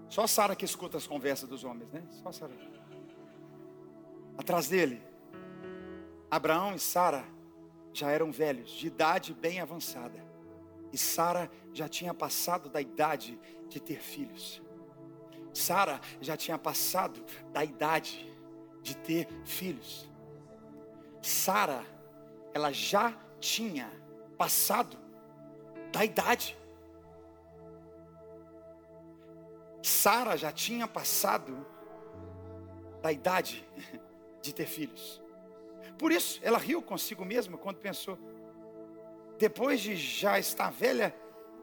Só 0.08 0.26
Sara 0.26 0.56
que 0.56 0.64
escuta 0.64 0.96
as 0.96 1.06
conversas 1.06 1.48
dos 1.48 1.64
homens, 1.64 1.90
né? 1.92 2.02
Só 2.10 2.32
Sara. 2.32 2.52
Atrás 4.36 4.68
dele, 4.68 5.02
Abraão 6.30 6.74
e 6.74 6.78
Sara 6.78 7.24
já 7.92 8.10
eram 8.10 8.30
velhos, 8.30 8.70
de 8.70 8.88
idade 8.88 9.32
bem 9.32 9.60
avançada. 9.60 10.22
E 10.92 10.98
Sara 10.98 11.50
já 11.72 11.88
tinha 11.88 12.14
passado 12.14 12.68
da 12.68 12.80
idade 12.80 13.38
de 13.68 13.80
ter 13.80 14.00
filhos. 14.00 14.62
Sara 15.52 16.00
já 16.20 16.36
tinha 16.36 16.58
passado 16.58 17.24
da 17.52 17.64
idade 17.64 18.30
de 18.82 18.96
ter 18.96 19.26
filhos. 19.44 20.08
Sara, 21.22 21.84
ela 22.54 22.72
já 22.72 23.12
tinha 23.40 23.90
passado 24.36 24.96
da 25.92 26.04
idade. 26.04 26.56
Sara 29.82 30.36
já 30.36 30.52
tinha 30.52 30.86
passado 30.86 31.66
da 33.02 33.10
idade 33.10 33.66
de 34.42 34.54
ter 34.54 34.66
filhos. 34.66 35.22
Por 35.98 36.12
isso, 36.12 36.38
ela 36.42 36.58
riu 36.58 36.82
consigo 36.82 37.24
mesma 37.24 37.56
quando 37.56 37.78
pensou: 37.78 38.18
depois 39.38 39.80
de 39.80 39.96
já 39.96 40.38
estar 40.38 40.70
velha, 40.70 41.14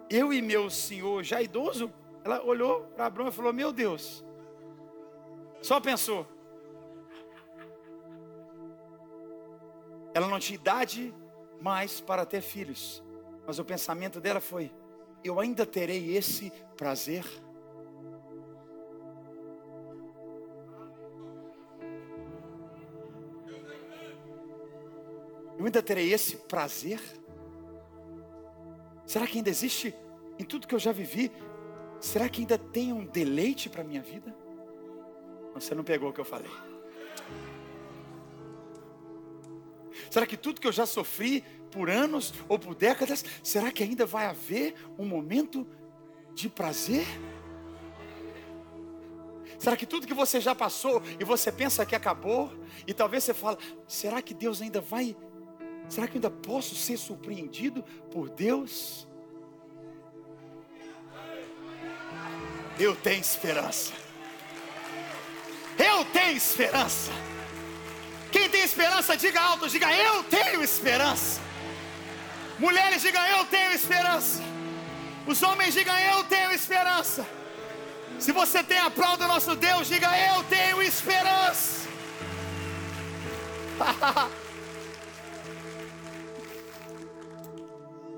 eu 0.10 0.32
e 0.32 0.42
meu 0.42 0.70
senhor 0.70 1.24
já 1.24 1.42
idoso, 1.42 1.92
ela 2.24 2.44
olhou 2.44 2.82
para 2.96 3.08
Abraão 3.08 3.30
e 3.30 3.32
falou: 3.32 3.52
Meu 3.52 3.72
Deus, 3.72 4.24
só 5.62 5.80
pensou. 5.80 6.28
Ela 10.14 10.28
não 10.28 10.40
tinha 10.40 10.56
idade 10.56 11.14
mais 11.60 12.00
para 12.00 12.26
ter 12.26 12.42
filhos, 12.42 13.04
mas 13.48 13.58
o 13.58 13.66
pensamento 13.66 14.22
dela 14.22 14.40
foi: 14.40 14.72
Eu 15.24 15.40
ainda 15.40 15.66
terei 15.66 16.16
esse 16.16 16.52
prazer. 16.78 17.26
Eu 25.58 25.66
ainda 25.66 25.82
terei 25.82 26.12
esse 26.12 26.36
prazer. 26.36 27.00
Será 29.14 29.28
que 29.28 29.38
ainda 29.38 29.50
existe 29.52 29.94
em 30.40 30.44
tudo 30.44 30.66
que 30.66 30.74
eu 30.74 30.80
já 30.80 30.92
vivi? 30.92 31.32
Será 32.00 32.28
que 32.28 32.42
ainda 32.42 32.58
tem 32.58 32.92
um 32.92 33.06
deleite 33.06 33.70
para 33.70 33.82
a 33.82 33.84
minha 33.84 34.02
vida? 34.02 34.36
Você 35.54 35.76
não 35.76 35.84
pegou 35.84 36.10
o 36.10 36.14
que 36.14 36.20
eu 36.20 36.26
falei. 36.26 36.50
Será 40.10 40.26
que 40.26 40.36
tudo 40.36 40.60
que 40.60 40.66
eu 40.66 40.72
já 40.72 40.88
sofri 40.88 41.42
por 41.70 41.92
anos 41.92 42.34
ou 42.50 42.58
por 42.58 42.74
décadas, 42.74 43.24
será 43.44 43.72
que 43.72 43.84
ainda 43.84 44.04
vai 44.04 44.26
haver 44.26 44.74
um 44.98 45.06
momento 45.06 45.68
de 46.34 46.50
prazer? 46.50 47.06
Será 49.60 49.78
que 49.78 49.86
tudo 49.86 50.08
que 50.08 50.14
você 50.16 50.42
já 50.42 50.56
passou 50.56 51.04
e 51.20 51.24
você 51.24 51.52
pensa 51.52 51.86
que 51.86 51.96
acabou, 51.96 52.52
e 52.88 52.96
talvez 52.96 53.24
você 53.24 53.34
fala, 53.36 53.60
será 53.88 54.24
que 54.24 54.34
Deus 54.34 54.60
ainda 54.60 54.82
vai 54.82 55.16
Será 55.90 56.08
que 56.08 56.14
eu 56.14 56.18
ainda 56.18 56.32
posso 56.32 56.76
ser 56.76 56.98
surpreendido 56.98 57.84
por 58.12 58.30
Deus? 58.30 59.08
Eu 62.80 62.96
tenho 62.96 63.22
esperança. 63.22 63.94
Eu 65.78 66.06
tenho 66.06 66.38
esperança. 66.38 67.12
Quem 68.32 68.50
tem 68.50 68.64
esperança, 68.64 69.16
diga 69.16 69.40
alto, 69.40 69.70
diga 69.70 69.94
eu 69.96 70.24
tenho 70.24 70.64
esperança. 70.64 71.40
Mulheres, 72.58 73.02
digam 73.02 73.24
eu 73.26 73.46
tenho 73.46 73.72
esperança. 73.72 74.42
Os 75.28 75.42
homens, 75.44 75.74
digam 75.74 75.98
eu 75.98 76.24
tenho 76.24 76.52
esperança. 76.52 77.28
Se 78.20 78.32
você 78.32 78.64
tem 78.64 78.80
a 78.80 78.90
prova 78.90 79.18
do 79.18 79.28
nosso 79.28 79.56
Deus, 79.56 79.88
diga 79.88 80.10
eu 80.18 80.44
tenho 80.46 80.82
esperança. 80.82 81.88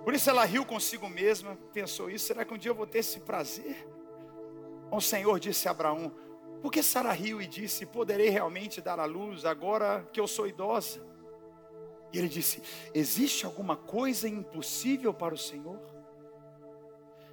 Por 0.05 0.13
isso 0.13 0.29
ela 0.29 0.45
riu 0.45 0.63
consigo 0.63 1.09
mesma, 1.09 1.57
pensou 1.73 2.09
isso: 2.11 2.27
será 2.27 2.45
que 2.45 2.53
um 2.53 2.57
dia 2.59 2.69
eu 2.69 2.75
vou 2.75 2.85
ter 2.85 2.99
esse 2.99 3.21
prazer? 3.21 3.87
O 4.91 5.01
Senhor 5.01 5.39
disse 5.39 5.67
a 5.67 5.71
Abraão: 5.71 6.13
Por 6.61 6.71
que 6.71 6.83
Sara 6.83 7.11
riu 7.11 7.41
e 7.41 7.47
disse: 7.47 7.87
Poderei 7.87 8.29
realmente 8.29 8.79
dar 8.79 8.99
à 8.99 9.05
luz 9.05 9.45
agora 9.45 10.07
que 10.13 10.19
eu 10.19 10.27
sou 10.27 10.45
idosa? 10.45 11.03
E 12.13 12.19
ele 12.19 12.29
disse: 12.29 12.61
Existe 12.93 13.47
alguma 13.47 13.75
coisa 13.75 14.29
impossível 14.29 15.11
para 15.11 15.33
o 15.33 15.39
Senhor? 15.39 15.81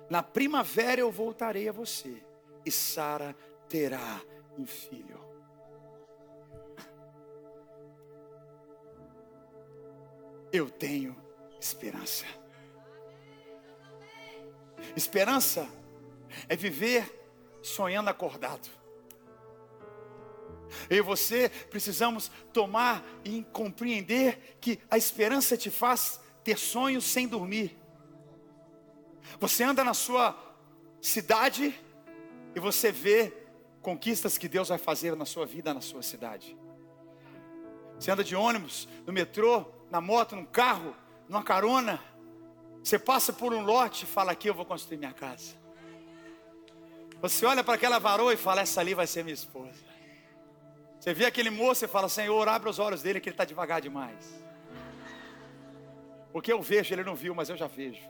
Na 0.08 0.22
primavera 0.22 0.98
eu 0.98 1.12
voltarei 1.12 1.68
a 1.68 1.72
você, 1.72 2.22
e 2.64 2.70
Sara 2.70 3.36
terá 3.68 4.22
um 4.58 4.64
filho. 4.64 5.20
Eu 10.52 10.68
tenho 10.68 11.16
esperança. 11.58 12.41
Esperança 14.96 15.68
é 16.48 16.56
viver 16.56 17.20
sonhando 17.62 18.10
acordado. 18.10 18.68
Eu 20.88 20.98
e 20.98 21.02
você 21.02 21.48
precisamos 21.70 22.30
tomar 22.52 23.04
e 23.24 23.44
compreender 23.52 24.56
que 24.60 24.78
a 24.90 24.96
esperança 24.96 25.56
te 25.56 25.70
faz 25.70 26.20
ter 26.42 26.58
sonhos 26.58 27.04
sem 27.04 27.28
dormir. 27.28 27.78
Você 29.38 29.64
anda 29.64 29.84
na 29.84 29.94
sua 29.94 30.36
cidade 31.00 31.74
e 32.54 32.60
você 32.60 32.90
vê 32.90 33.32
conquistas 33.80 34.38
que 34.38 34.48
Deus 34.48 34.68
vai 34.68 34.78
fazer 34.78 35.14
na 35.16 35.24
sua 35.24 35.44
vida, 35.46 35.74
na 35.74 35.80
sua 35.80 36.02
cidade. 36.02 36.56
Você 37.98 38.10
anda 38.10 38.24
de 38.24 38.34
ônibus, 38.34 38.88
no 39.06 39.12
metrô, 39.12 39.64
na 39.90 40.00
moto, 40.00 40.34
num 40.34 40.44
carro, 40.44 40.94
numa 41.28 41.42
carona 41.42 42.02
você 42.82 42.98
passa 42.98 43.32
por 43.32 43.54
um 43.54 43.62
lote 43.62 44.04
e 44.04 44.08
fala: 44.08 44.32
Aqui 44.32 44.48
eu 44.48 44.54
vou 44.54 44.64
construir 44.64 44.98
minha 44.98 45.12
casa. 45.12 45.54
Você 47.20 47.46
olha 47.46 47.62
para 47.62 47.74
aquela 47.74 47.98
varoa 47.98 48.34
e 48.34 48.36
fala: 48.36 48.62
Essa 48.62 48.80
ali 48.80 48.94
vai 48.94 49.06
ser 49.06 49.22
minha 49.22 49.34
esposa. 49.34 49.92
Você 50.98 51.14
vê 51.14 51.24
aquele 51.26 51.50
moço 51.50 51.84
e 51.84 51.88
fala: 51.88 52.08
Senhor, 52.08 52.48
abre 52.48 52.68
os 52.68 52.78
olhos 52.78 53.02
dele 53.02 53.20
que 53.20 53.28
ele 53.28 53.34
está 53.34 53.44
devagar 53.44 53.80
demais. 53.80 54.42
Porque 56.32 56.52
eu 56.52 56.60
vejo, 56.62 56.94
ele 56.94 57.04
não 57.04 57.14
viu, 57.14 57.34
mas 57.34 57.48
eu 57.48 57.56
já 57.56 57.66
vejo. 57.66 58.00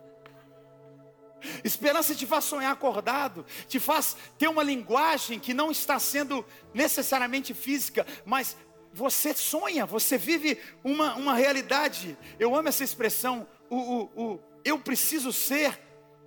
Esperança 1.65 2.15
te 2.15 2.25
faz 2.25 2.45
sonhar 2.45 2.73
acordado, 2.73 3.45
te 3.67 3.81
faz 3.81 4.17
ter 4.39 4.47
uma 4.47 4.63
linguagem 4.63 5.41
que 5.41 5.53
não 5.53 5.73
está 5.73 5.99
sendo 5.99 6.47
necessariamente 6.73 7.53
física, 7.53 8.07
mas 8.25 8.57
você 8.93 9.35
sonha, 9.35 9.85
você 9.85 10.17
vive 10.17 10.59
uma, 10.85 11.17
uma 11.17 11.35
realidade. 11.35 12.17
Eu 12.39 12.55
amo 12.55 12.69
essa 12.69 12.85
expressão, 12.85 13.47
o, 13.69 13.77
o, 13.77 14.25
o 14.35 14.52
eu 14.65 14.79
preciso 14.79 15.33
ser 15.33 15.79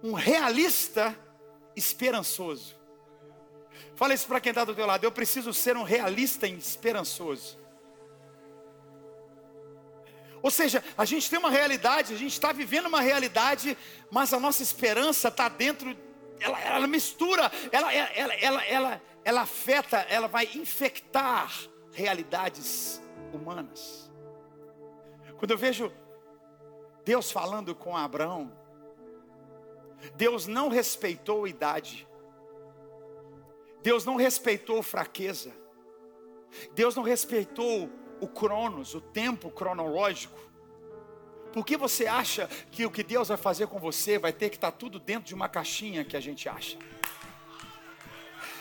um 0.03 0.13
realista 0.13 1.17
esperançoso. 1.75 2.75
Fala 3.95 4.13
isso 4.13 4.27
para 4.27 4.39
quem 4.39 4.49
está 4.49 4.63
do 4.63 4.75
teu 4.75 4.85
lado, 4.85 5.03
eu 5.03 5.11
preciso 5.11 5.53
ser 5.53 5.77
um 5.77 5.83
realista 5.83 6.47
esperançoso. 6.47 7.57
Ou 10.41 10.51
seja, 10.51 10.83
a 10.97 11.05
gente 11.05 11.29
tem 11.29 11.39
uma 11.39 11.49
realidade, 11.49 12.13
a 12.13 12.17
gente 12.17 12.33
está 12.33 12.51
vivendo 12.51 12.85
uma 12.85 13.01
realidade, 13.01 13.75
mas 14.11 14.31
a 14.31 14.39
nossa 14.39 14.61
esperança 14.61 15.29
está 15.29 15.49
dentro, 15.49 15.97
ela, 16.39 16.61
ela 16.61 16.87
mistura, 16.87 17.51
ela, 17.71 17.91
ela, 17.91 18.33
ela, 18.35 18.65
ela, 18.65 19.01
ela 19.23 19.41
afeta, 19.41 19.97
ela 20.07 20.27
vai 20.27 20.47
infectar 20.53 21.51
realidades 21.91 23.01
humanas. 23.33 24.11
Quando 25.37 25.51
eu 25.51 25.57
vejo 25.57 25.91
Deus 27.05 27.31
falando 27.31 27.75
com 27.75 27.95
Abraão, 27.95 28.51
Deus 30.15 30.47
não 30.47 30.69
respeitou 30.69 31.47
idade, 31.47 32.07
Deus 33.83 34.03
não 34.03 34.15
respeitou 34.15 34.81
fraqueza, 34.81 35.53
Deus 36.73 36.95
não 36.95 37.03
respeitou 37.03 37.89
o 38.19 38.27
cronos, 38.27 38.95
o 38.95 39.01
tempo 39.01 39.51
cronológico. 39.51 40.39
Por 41.53 41.63
que 41.63 41.77
você 41.77 42.07
acha 42.07 42.49
que 42.71 42.85
o 42.85 42.91
que 42.91 43.03
Deus 43.03 43.27
vai 43.27 43.37
fazer 43.37 43.67
com 43.67 43.79
você 43.79 44.17
vai 44.17 44.33
ter 44.33 44.49
que 44.49 44.57
estar 44.57 44.71
tudo 44.71 44.99
dentro 44.99 45.25
de 45.25 45.35
uma 45.35 45.47
caixinha 45.47 46.03
que 46.03 46.17
a 46.17 46.19
gente 46.19 46.49
acha? 46.49 46.77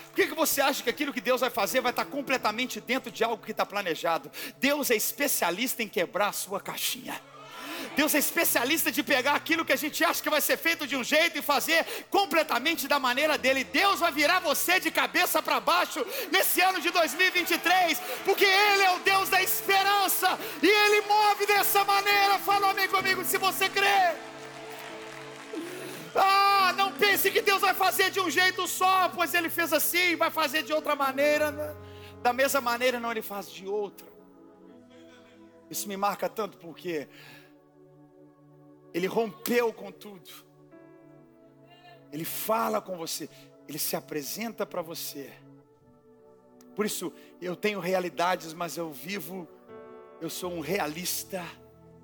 Por 0.06 0.16
que, 0.16 0.28
que 0.28 0.34
você 0.34 0.60
acha 0.60 0.82
que 0.82 0.90
aquilo 0.90 1.12
que 1.12 1.20
Deus 1.20 1.40
vai 1.40 1.50
fazer 1.50 1.80
vai 1.80 1.90
estar 1.90 2.04
completamente 2.04 2.80
dentro 2.80 3.10
de 3.10 3.24
algo 3.24 3.42
que 3.42 3.50
está 3.50 3.66
planejado? 3.66 4.30
Deus 4.58 4.90
é 4.90 4.94
especialista 4.94 5.82
em 5.82 5.88
quebrar 5.88 6.28
a 6.28 6.32
sua 6.32 6.60
caixinha. 6.60 7.20
Deus 7.96 8.14
é 8.14 8.18
especialista 8.18 8.90
de 8.90 9.02
pegar 9.02 9.34
aquilo 9.34 9.64
que 9.64 9.72
a 9.72 9.76
gente 9.76 10.04
acha 10.04 10.22
que 10.22 10.30
vai 10.30 10.40
ser 10.40 10.56
feito 10.56 10.86
de 10.86 10.96
um 10.96 11.04
jeito 11.04 11.38
e 11.38 11.42
fazer 11.42 11.84
completamente 12.10 12.88
da 12.88 12.98
maneira 12.98 13.38
dele. 13.38 13.64
Deus 13.64 14.00
vai 14.00 14.12
virar 14.12 14.40
você 14.40 14.80
de 14.80 14.90
cabeça 14.90 15.42
para 15.42 15.60
baixo 15.60 16.04
nesse 16.30 16.60
ano 16.60 16.80
de 16.80 16.90
2023, 16.90 17.98
porque 18.24 18.44
Ele 18.44 18.82
é 18.82 18.92
o 18.96 19.00
Deus 19.00 19.28
da 19.28 19.42
esperança 19.42 20.38
e 20.62 20.66
Ele 20.66 21.06
move 21.06 21.46
dessa 21.46 21.84
maneira. 21.84 22.38
Fala 22.38 22.70
amém 22.70 22.88
comigo 22.88 23.24
se 23.24 23.38
você 23.38 23.68
crê. 23.68 24.14
Ah, 26.16 26.72
não 26.76 26.92
pense 26.92 27.30
que 27.30 27.42
Deus 27.42 27.60
vai 27.60 27.74
fazer 27.74 28.10
de 28.10 28.20
um 28.20 28.30
jeito 28.30 28.66
só, 28.68 29.08
pois 29.08 29.34
Ele 29.34 29.50
fez 29.50 29.72
assim, 29.72 30.16
vai 30.16 30.30
fazer 30.30 30.62
de 30.62 30.72
outra 30.72 30.94
maneira. 30.94 31.50
Né? 31.50 31.74
Da 32.22 32.32
mesma 32.32 32.60
maneira, 32.60 33.00
não, 33.00 33.10
Ele 33.10 33.22
faz 33.22 33.50
de 33.50 33.66
outra. 33.66 34.06
Isso 35.70 35.88
me 35.88 35.96
marca 35.96 36.28
tanto 36.28 36.56
porque 36.58 37.08
ele 38.94 39.08
rompeu 39.08 39.72
com 39.72 39.90
tudo. 39.90 40.30
Ele 42.12 42.24
fala 42.24 42.80
com 42.80 42.96
você, 42.96 43.28
ele 43.66 43.80
se 43.80 43.96
apresenta 43.96 44.64
para 44.64 44.80
você. 44.80 45.32
Por 46.76 46.86
isso, 46.86 47.12
eu 47.40 47.56
tenho 47.56 47.80
realidades, 47.80 48.54
mas 48.54 48.76
eu 48.76 48.92
vivo, 48.92 49.48
eu 50.20 50.30
sou 50.30 50.52
um 50.52 50.60
realista 50.60 51.44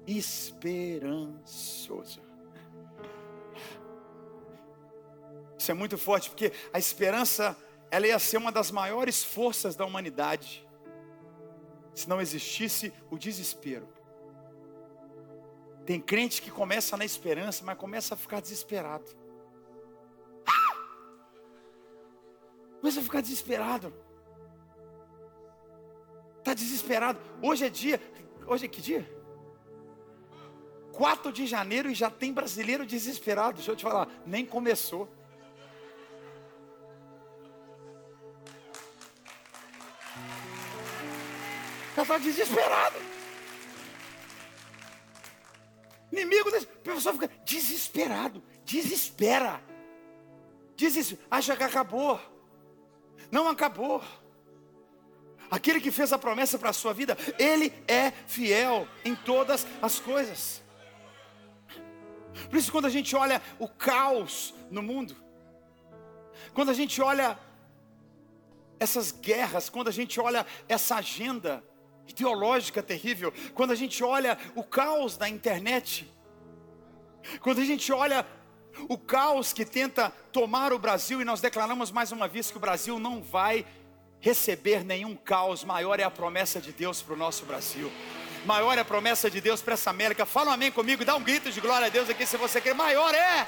esperançoso. 0.04 2.20
Isso 5.56 5.70
é 5.70 5.75
muito 5.75 5.97
forte, 5.97 6.28
porque 6.30 6.52
a 6.73 6.78
esperança, 6.78 7.56
ela 7.90 8.06
ia 8.06 8.18
ser 8.18 8.38
uma 8.38 8.50
das 8.50 8.70
maiores 8.70 9.23
forças 9.23 9.76
da 9.76 9.85
humanidade, 9.85 10.66
se 11.94 12.09
não 12.09 12.18
existisse 12.20 12.92
o 13.11 13.18
desespero. 13.18 14.00
Tem 15.85 16.01
crente 16.01 16.43
que 16.43 16.51
começa 16.51 16.97
na 16.97 17.05
esperança, 17.05 17.64
mas 17.64 17.77
começa 17.77 18.14
a 18.14 18.16
ficar 18.16 18.40
desesperado. 18.40 19.05
Começa 22.81 23.01
a 23.01 23.03
ficar 23.03 23.21
desesperado. 23.21 23.93
Está 26.38 26.55
desesperado. 26.55 27.21
Hoje 27.43 27.66
é 27.66 27.69
dia. 27.69 28.01
Hoje 28.47 28.64
é 28.64 28.69
que 28.69 28.81
dia? 28.81 29.21
4 30.93 31.33
de 31.33 31.47
janeiro 31.47 31.90
e 31.90 31.95
já 31.95 32.11
tem 32.11 32.33
brasileiro 32.33 32.85
desesperado. 32.85 33.55
Deixa 33.55 33.71
eu 33.71 33.77
te 33.77 33.83
falar, 33.83 34.09
nem 34.27 34.45
começou. 34.45 35.09
Já 41.97 42.03
está 42.03 42.19
desesperado. 42.19 43.10
Inimigo 46.12 46.51
desse. 46.51 46.66
A 46.66 46.94
pessoa 46.94 47.14
fica 47.14 47.31
desesperado, 47.44 48.42
desespera. 48.64 49.62
Isso, 50.79 51.18
acha 51.31 51.57
que 51.57 51.62
acabou. 51.62 52.18
Não 53.31 53.46
acabou. 53.49 54.03
Aquele 55.51 55.81
que 55.81 55.90
fez 55.90 56.12
a 56.12 56.18
promessa 56.18 56.59
para 56.59 56.70
a 56.70 56.73
sua 56.73 56.92
vida, 56.92 57.16
ele 57.38 57.73
é 57.87 58.12
fiel 58.27 58.87
em 59.05 59.14
todas 59.14 59.66
as 59.83 59.99
coisas. 59.99 60.62
Por 62.49 62.57
isso, 62.57 62.70
quando 62.70 62.87
a 62.87 62.90
gente 62.90 63.14
olha 63.16 63.42
o 63.59 63.68
caos 63.68 64.55
no 64.70 64.83
mundo, 64.83 65.16
quando 66.55 66.70
a 66.70 66.75
gente 66.75 67.03
olha 67.03 67.38
essas 68.79 69.11
guerras, 69.12 69.68
quando 69.68 69.88
a 69.88 69.92
gente 69.92 70.18
olha 70.20 70.46
essa 70.68 70.96
agenda 70.96 71.62
ideológica 72.11 72.83
terrível, 72.83 73.33
quando 73.55 73.70
a 73.70 73.75
gente 73.75 74.03
olha 74.03 74.37
o 74.55 74.62
caos 74.62 75.16
da 75.16 75.29
internet, 75.29 76.11
quando 77.40 77.61
a 77.61 77.64
gente 77.64 77.92
olha 77.92 78.27
o 78.88 78.96
caos 78.96 79.53
que 79.53 79.64
tenta 79.64 80.11
tomar 80.33 80.73
o 80.73 80.79
Brasil, 80.79 81.20
e 81.20 81.25
nós 81.25 81.40
declaramos 81.40 81.90
mais 81.90 82.12
uma 82.12 82.29
vez 82.29 82.51
que 82.51 82.57
o 82.57 82.61
Brasil 82.61 82.99
não 82.99 83.23
vai 83.23 83.66
receber 84.20 84.85
nenhum 84.85 85.16
caos, 85.16 85.64
maior 85.64 85.99
é 85.99 86.05
a 86.05 86.11
promessa 86.11 86.61
de 86.61 86.73
Deus 86.73 87.01
para 87.01 87.14
o 87.14 87.16
nosso 87.16 87.44
Brasil. 87.44 87.90
Maior 88.44 88.77
é 88.79 88.81
a 88.81 88.85
promessa 88.85 89.31
de 89.31 89.38
Deus 89.40 89.61
para 89.61 89.75
essa 89.75 89.90
América. 89.90 90.25
Fala 90.25 90.51
um 90.51 90.55
amém 90.55 90.70
comigo, 90.70 91.05
dá 91.05 91.14
um 91.14 91.23
grito 91.23 91.51
de 91.51 91.61
glória 91.61 91.88
a 91.88 91.90
Deus 91.90 92.09
aqui 92.09 92.25
se 92.25 92.38
você 92.38 92.59
quer. 92.61 92.75
Maior 92.75 93.14
é. 93.14 93.46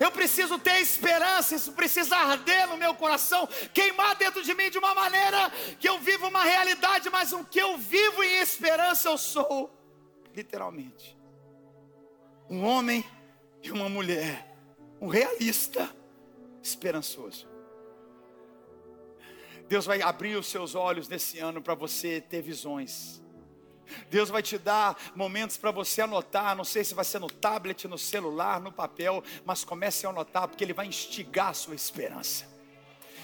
Eu 0.00 0.10
preciso 0.10 0.58
ter 0.58 0.80
esperança, 0.80 1.54
isso 1.54 1.72
precisa 1.72 2.16
arder 2.16 2.66
no 2.66 2.78
meu 2.78 2.94
coração, 2.94 3.46
queimar 3.74 4.16
dentro 4.16 4.42
de 4.42 4.54
mim 4.54 4.70
de 4.70 4.78
uma 4.78 4.94
maneira 4.94 5.50
que 5.78 5.86
eu 5.86 5.98
vivo 5.98 6.26
uma 6.26 6.42
realidade, 6.42 7.10
mas 7.10 7.34
o 7.34 7.44
que 7.44 7.60
eu 7.60 7.76
vivo 7.76 8.22
em 8.24 8.40
esperança 8.40 9.10
eu 9.10 9.18
sou, 9.18 9.70
literalmente, 10.34 11.18
um 12.48 12.64
homem 12.64 13.04
e 13.62 13.70
uma 13.70 13.90
mulher, 13.90 14.56
um 15.02 15.06
realista 15.06 15.94
esperançoso. 16.62 17.46
Deus 19.68 19.84
vai 19.84 20.00
abrir 20.00 20.34
os 20.34 20.46
seus 20.46 20.74
olhos 20.74 21.08
nesse 21.08 21.38
ano 21.38 21.60
para 21.60 21.74
você 21.74 22.22
ter 22.22 22.40
visões. 22.40 23.22
Deus 24.10 24.28
vai 24.28 24.42
te 24.42 24.58
dar 24.58 24.96
momentos 25.14 25.56
para 25.56 25.70
você 25.70 26.02
anotar. 26.02 26.56
Não 26.56 26.64
sei 26.64 26.84
se 26.84 26.94
vai 26.94 27.04
ser 27.04 27.18
no 27.20 27.28
tablet, 27.28 27.86
no 27.86 27.98
celular, 27.98 28.60
no 28.60 28.72
papel, 28.72 29.22
mas 29.44 29.64
comece 29.64 30.06
a 30.06 30.10
anotar, 30.10 30.48
porque 30.48 30.64
Ele 30.64 30.72
vai 30.72 30.86
instigar 30.86 31.48
a 31.48 31.54
sua 31.54 31.74
esperança. 31.74 32.49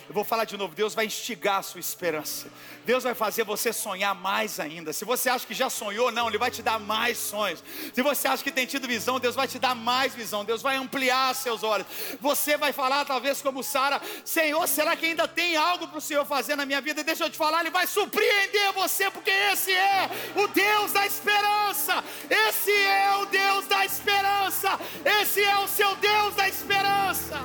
Eu 0.08 0.14
vou 0.14 0.24
falar 0.24 0.44
de 0.44 0.56
novo: 0.56 0.74
Deus 0.74 0.94
vai 0.94 1.06
instigar 1.06 1.58
a 1.58 1.62
sua 1.62 1.80
esperança. 1.80 2.48
Deus 2.84 3.02
vai 3.02 3.14
fazer 3.14 3.44
você 3.44 3.72
sonhar 3.72 4.14
mais 4.14 4.60
ainda. 4.60 4.92
Se 4.92 5.04
você 5.04 5.28
acha 5.28 5.46
que 5.46 5.54
já 5.54 5.68
sonhou, 5.68 6.12
não, 6.12 6.28
Ele 6.28 6.38
vai 6.38 6.50
te 6.50 6.62
dar 6.62 6.78
mais 6.78 7.18
sonhos. 7.18 7.62
Se 7.92 8.02
você 8.02 8.28
acha 8.28 8.42
que 8.42 8.52
tem 8.52 8.66
tido 8.66 8.86
visão, 8.86 9.18
Deus 9.18 9.34
vai 9.34 9.48
te 9.48 9.58
dar 9.58 9.74
mais 9.74 10.14
visão. 10.14 10.44
Deus 10.44 10.62
vai 10.62 10.76
ampliar 10.76 11.34
seus 11.34 11.62
olhos. 11.62 11.86
Você 12.20 12.56
vai 12.56 12.72
falar, 12.72 13.04
talvez, 13.04 13.42
como 13.42 13.62
Sara: 13.62 14.00
Senhor, 14.24 14.66
será 14.68 14.94
que 14.96 15.06
ainda 15.06 15.26
tem 15.26 15.56
algo 15.56 15.88
para 15.88 15.98
o 15.98 16.00
Senhor 16.00 16.24
fazer 16.24 16.54
na 16.54 16.64
minha 16.64 16.80
vida? 16.80 17.02
Deixa 17.02 17.24
eu 17.24 17.30
te 17.30 17.36
falar, 17.36 17.60
Ele 17.60 17.70
vai 17.70 17.86
surpreender 17.86 18.72
você, 18.72 19.10
porque 19.10 19.30
esse 19.30 19.72
é 19.72 20.08
o 20.36 20.46
Deus 20.48 20.92
da 20.92 21.04
esperança. 21.04 22.04
Esse 22.30 22.72
é 22.72 23.16
o 23.16 23.26
Deus 23.26 23.66
da 23.66 23.84
esperança. 23.84 24.78
Esse 25.04 25.42
é 25.42 25.58
o 25.58 25.66
seu 25.66 25.96
Deus 25.96 26.34
da 26.34 26.48
esperança. 26.48 27.44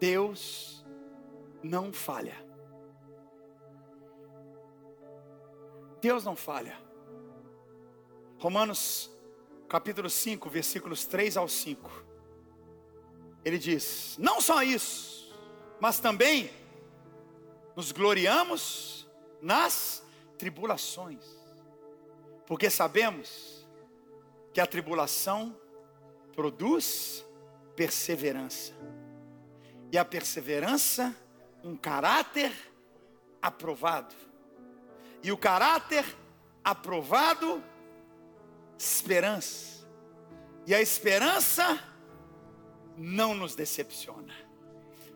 Deus 0.00 0.84
não 1.62 1.92
falha. 1.92 2.36
Deus 6.00 6.24
não 6.24 6.34
falha. 6.34 6.80
Romanos 8.38 9.10
capítulo 9.68 10.08
5, 10.08 10.48
versículos 10.48 11.04
3 11.04 11.36
ao 11.36 11.46
5. 11.46 12.04
Ele 13.44 13.58
diz: 13.58 14.16
Não 14.18 14.40
só 14.40 14.62
isso, 14.62 15.32
mas 15.78 16.00
também 16.00 16.50
nos 17.76 17.92
gloriamos 17.92 19.06
nas 19.40 20.02
tribulações, 20.38 21.22
porque 22.46 22.70
sabemos 22.70 23.66
que 24.52 24.60
a 24.60 24.66
tribulação 24.66 25.54
produz 26.34 27.24
perseverança, 27.76 28.72
e 29.92 29.98
a 29.98 30.04
perseverança, 30.04 31.14
um 31.62 31.76
caráter 31.76 32.52
aprovado, 33.42 34.14
e 35.22 35.32
o 35.32 35.36
caráter 35.36 36.04
aprovado, 36.64 37.62
esperança, 38.78 39.86
e 40.66 40.74
a 40.74 40.80
esperança 40.80 41.78
não 42.96 43.34
nos 43.34 43.54
decepciona. 43.54 44.34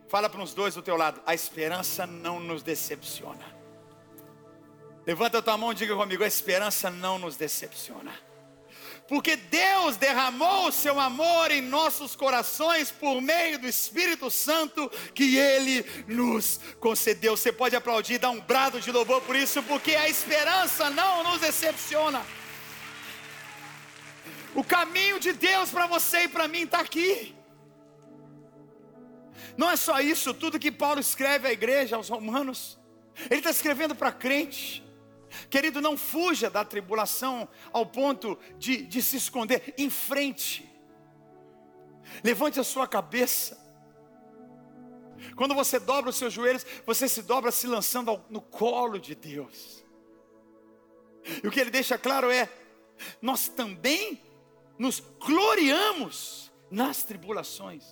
Fala 0.09 0.29
para 0.29 0.43
os 0.43 0.55
dois 0.55 0.75
do 0.75 0.83
teu 0.83 0.97
lado, 0.97 1.21
a 1.27 1.35
esperança 1.35 2.07
não 2.07 2.41
nos 2.41 2.63
decepciona. 2.63 3.55
Levanta 5.07 5.39
a 5.39 5.43
tua 5.43 5.57
mão 5.57 5.73
e 5.73 5.75
diga 5.75 5.95
comigo: 5.95 6.25
a 6.25 6.27
esperança 6.27 6.91
não 6.91 7.19
nos 7.19 7.37
decepciona. 7.37 8.13
Porque 9.07 9.37
Deus 9.37 9.97
derramou 9.97 10.69
o 10.69 10.73
seu 10.73 10.99
amor 10.99 11.51
em 11.51 11.61
nossos 11.61 12.17
corações 12.17 12.91
por 12.91 13.21
meio 13.21 13.59
do 13.59 13.67
Espírito 13.67 14.31
Santo 14.31 14.91
que 15.15 15.37
Ele 15.37 15.85
nos 16.09 16.59
concedeu. 16.81 17.37
Você 17.37 17.53
pode 17.53 17.77
aplaudir, 17.77 18.19
dar 18.19 18.31
um 18.31 18.41
brado 18.41 18.81
de 18.81 18.91
louvor 18.91 19.21
por 19.21 19.37
isso, 19.37 19.63
porque 19.65 19.95
a 19.95 20.09
esperança 20.09 20.89
não 20.89 21.23
nos 21.23 21.41
decepciona. 21.41 22.25
O 24.55 24.65
caminho 24.65 25.21
de 25.21 25.33
Deus 25.33 25.69
para 25.69 25.87
você 25.87 26.23
e 26.23 26.29
para 26.29 26.49
mim 26.49 26.63
está 26.63 26.81
aqui. 26.81 27.35
Não 29.57 29.71
é 29.71 29.77
só 29.77 30.01
isso, 30.01 30.33
tudo 30.33 30.59
que 30.59 30.73
Paulo 30.73 30.99
escreve 30.99 31.47
à 31.47 31.53
igreja, 31.53 31.97
aos 31.97 32.09
romanos, 32.09 32.79
ele 33.31 33.41
está 33.41 33.51
escrevendo 33.51 33.95
para 33.95 34.11
crente. 34.11 34.83
Querido, 35.51 35.81
não 35.81 35.97
fuja 35.97 36.49
da 36.49 36.65
tribulação 36.65 37.49
ao 37.73 37.87
ponto 37.87 38.39
de, 38.59 38.79
de 38.79 39.03
se 39.03 39.17
esconder. 39.17 39.75
Em 39.77 39.91
frente. 39.91 40.69
Levante 42.23 42.61
a 42.61 42.65
sua 42.65 42.87
cabeça. 42.87 43.63
Quando 45.37 45.55
você 45.55 45.79
dobra 45.79 46.11
os 46.11 46.17
seus 46.17 46.33
joelhos, 46.33 46.67
você 46.85 47.09
se 47.09 47.23
dobra 47.23 47.51
se 47.51 47.67
lançando 47.67 48.11
ao, 48.11 48.25
no 48.29 48.41
colo 48.41 48.99
de 48.99 49.15
Deus. 49.15 49.85
E 51.43 51.47
o 51.47 51.51
que 51.51 51.61
ele 51.61 51.71
deixa 51.71 51.97
claro 51.97 52.31
é: 52.31 52.49
nós 53.21 53.49
também 53.49 54.23
nos 54.79 55.01
gloriamos 55.01 56.53
nas 56.71 57.03
tribulações. 57.03 57.85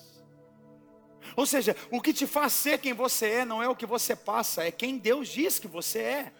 Ou 1.35 1.45
seja, 1.45 1.75
o 1.89 2.01
que 2.01 2.13
te 2.13 2.27
faz 2.27 2.53
ser 2.53 2.79
quem 2.79 2.93
você 2.93 3.27
é 3.27 3.45
não 3.45 3.63
é 3.63 3.67
o 3.67 3.75
que 3.75 3.85
você 3.85 4.15
passa, 4.15 4.63
é 4.63 4.71
quem 4.71 4.97
Deus 4.97 5.29
diz 5.29 5.57
que 5.57 5.67
você 5.67 5.99
é. 5.99 6.33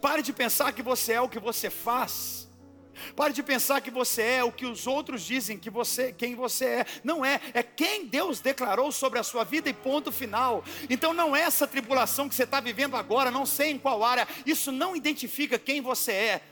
Pare 0.00 0.22
de 0.22 0.32
pensar 0.32 0.72
que 0.72 0.82
você 0.82 1.14
é 1.14 1.20
o 1.20 1.28
que 1.28 1.38
você 1.38 1.70
faz. 1.70 2.44
Pare 3.16 3.32
de 3.32 3.42
pensar 3.42 3.80
que 3.80 3.90
você 3.90 4.22
é 4.22 4.44
o 4.44 4.52
que 4.52 4.66
os 4.66 4.86
outros 4.86 5.22
dizem 5.22 5.58
que 5.58 5.70
você, 5.70 6.12
quem 6.12 6.34
você 6.34 6.64
é. 6.64 6.86
Não 7.02 7.24
é, 7.24 7.40
é 7.52 7.62
quem 7.62 8.06
Deus 8.06 8.40
declarou 8.40 8.90
sobre 8.92 9.18
a 9.18 9.22
sua 9.22 9.44
vida 9.44 9.68
e 9.68 9.72
ponto 9.72 10.12
final. 10.12 10.64
Então 10.88 11.12
não 11.12 11.34
é 11.34 11.42
essa 11.42 11.66
tribulação 11.66 12.28
que 12.28 12.34
você 12.34 12.44
está 12.44 12.60
vivendo 12.60 12.96
agora, 12.96 13.30
não 13.30 13.46
sei 13.46 13.70
em 13.70 13.78
qual 13.78 14.04
área, 14.04 14.26
isso 14.46 14.70
não 14.70 14.96
identifica 14.96 15.58
quem 15.58 15.80
você 15.80 16.12
é. 16.12 16.42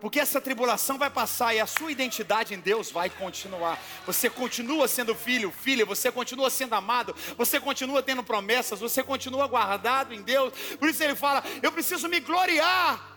Porque 0.00 0.20
essa 0.20 0.40
tribulação 0.40 0.96
vai 0.96 1.10
passar 1.10 1.54
e 1.54 1.60
a 1.60 1.66
sua 1.66 1.90
identidade 1.90 2.54
em 2.54 2.60
Deus 2.60 2.90
vai 2.90 3.10
continuar. 3.10 3.78
Você 4.06 4.30
continua 4.30 4.86
sendo 4.86 5.14
filho, 5.14 5.50
filha, 5.50 5.84
você 5.84 6.12
continua 6.12 6.50
sendo 6.50 6.74
amado, 6.74 7.14
você 7.36 7.58
continua 7.58 8.02
tendo 8.02 8.22
promessas, 8.22 8.78
você 8.78 9.02
continua 9.02 9.46
guardado 9.48 10.14
em 10.14 10.22
Deus. 10.22 10.52
Por 10.78 10.88
isso 10.88 11.02
ele 11.02 11.16
fala: 11.16 11.42
Eu 11.62 11.72
preciso 11.72 12.08
me 12.08 12.20
gloriar. 12.20 13.16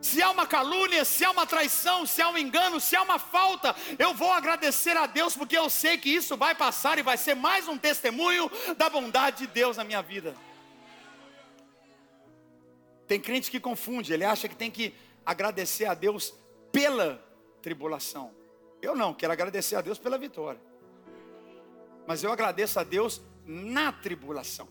Se 0.00 0.22
há 0.22 0.30
uma 0.30 0.46
calúnia, 0.46 1.04
se 1.04 1.24
há 1.24 1.30
uma 1.30 1.44
traição, 1.44 2.06
se 2.06 2.22
há 2.22 2.28
um 2.28 2.38
engano, 2.38 2.80
se 2.80 2.94
há 2.94 3.02
uma 3.02 3.18
falta, 3.18 3.74
eu 3.98 4.14
vou 4.14 4.32
agradecer 4.32 4.96
a 4.96 5.06
Deus, 5.06 5.36
porque 5.36 5.58
eu 5.58 5.68
sei 5.68 5.98
que 5.98 6.08
isso 6.08 6.36
vai 6.36 6.54
passar 6.54 6.98
e 6.98 7.02
vai 7.02 7.16
ser 7.16 7.34
mais 7.34 7.66
um 7.66 7.76
testemunho 7.76 8.48
da 8.76 8.88
bondade 8.88 9.38
de 9.38 9.48
Deus 9.48 9.76
na 9.76 9.82
minha 9.82 10.00
vida. 10.00 10.36
Tem 13.08 13.18
crente 13.18 13.50
que 13.50 13.58
confunde, 13.58 14.12
ele 14.12 14.24
acha 14.24 14.48
que 14.48 14.54
tem 14.54 14.70
que 14.70 14.94
agradecer 15.28 15.84
a 15.84 15.92
Deus 15.92 16.34
pela 16.72 17.22
tribulação. 17.60 18.34
Eu 18.80 18.96
não, 18.96 19.12
quero 19.12 19.30
agradecer 19.30 19.76
a 19.76 19.82
Deus 19.82 19.98
pela 19.98 20.16
vitória. 20.16 20.58
Mas 22.06 22.24
eu 22.24 22.32
agradeço 22.32 22.80
a 22.80 22.82
Deus 22.82 23.20
na 23.44 23.92
tribulação. 23.92 24.66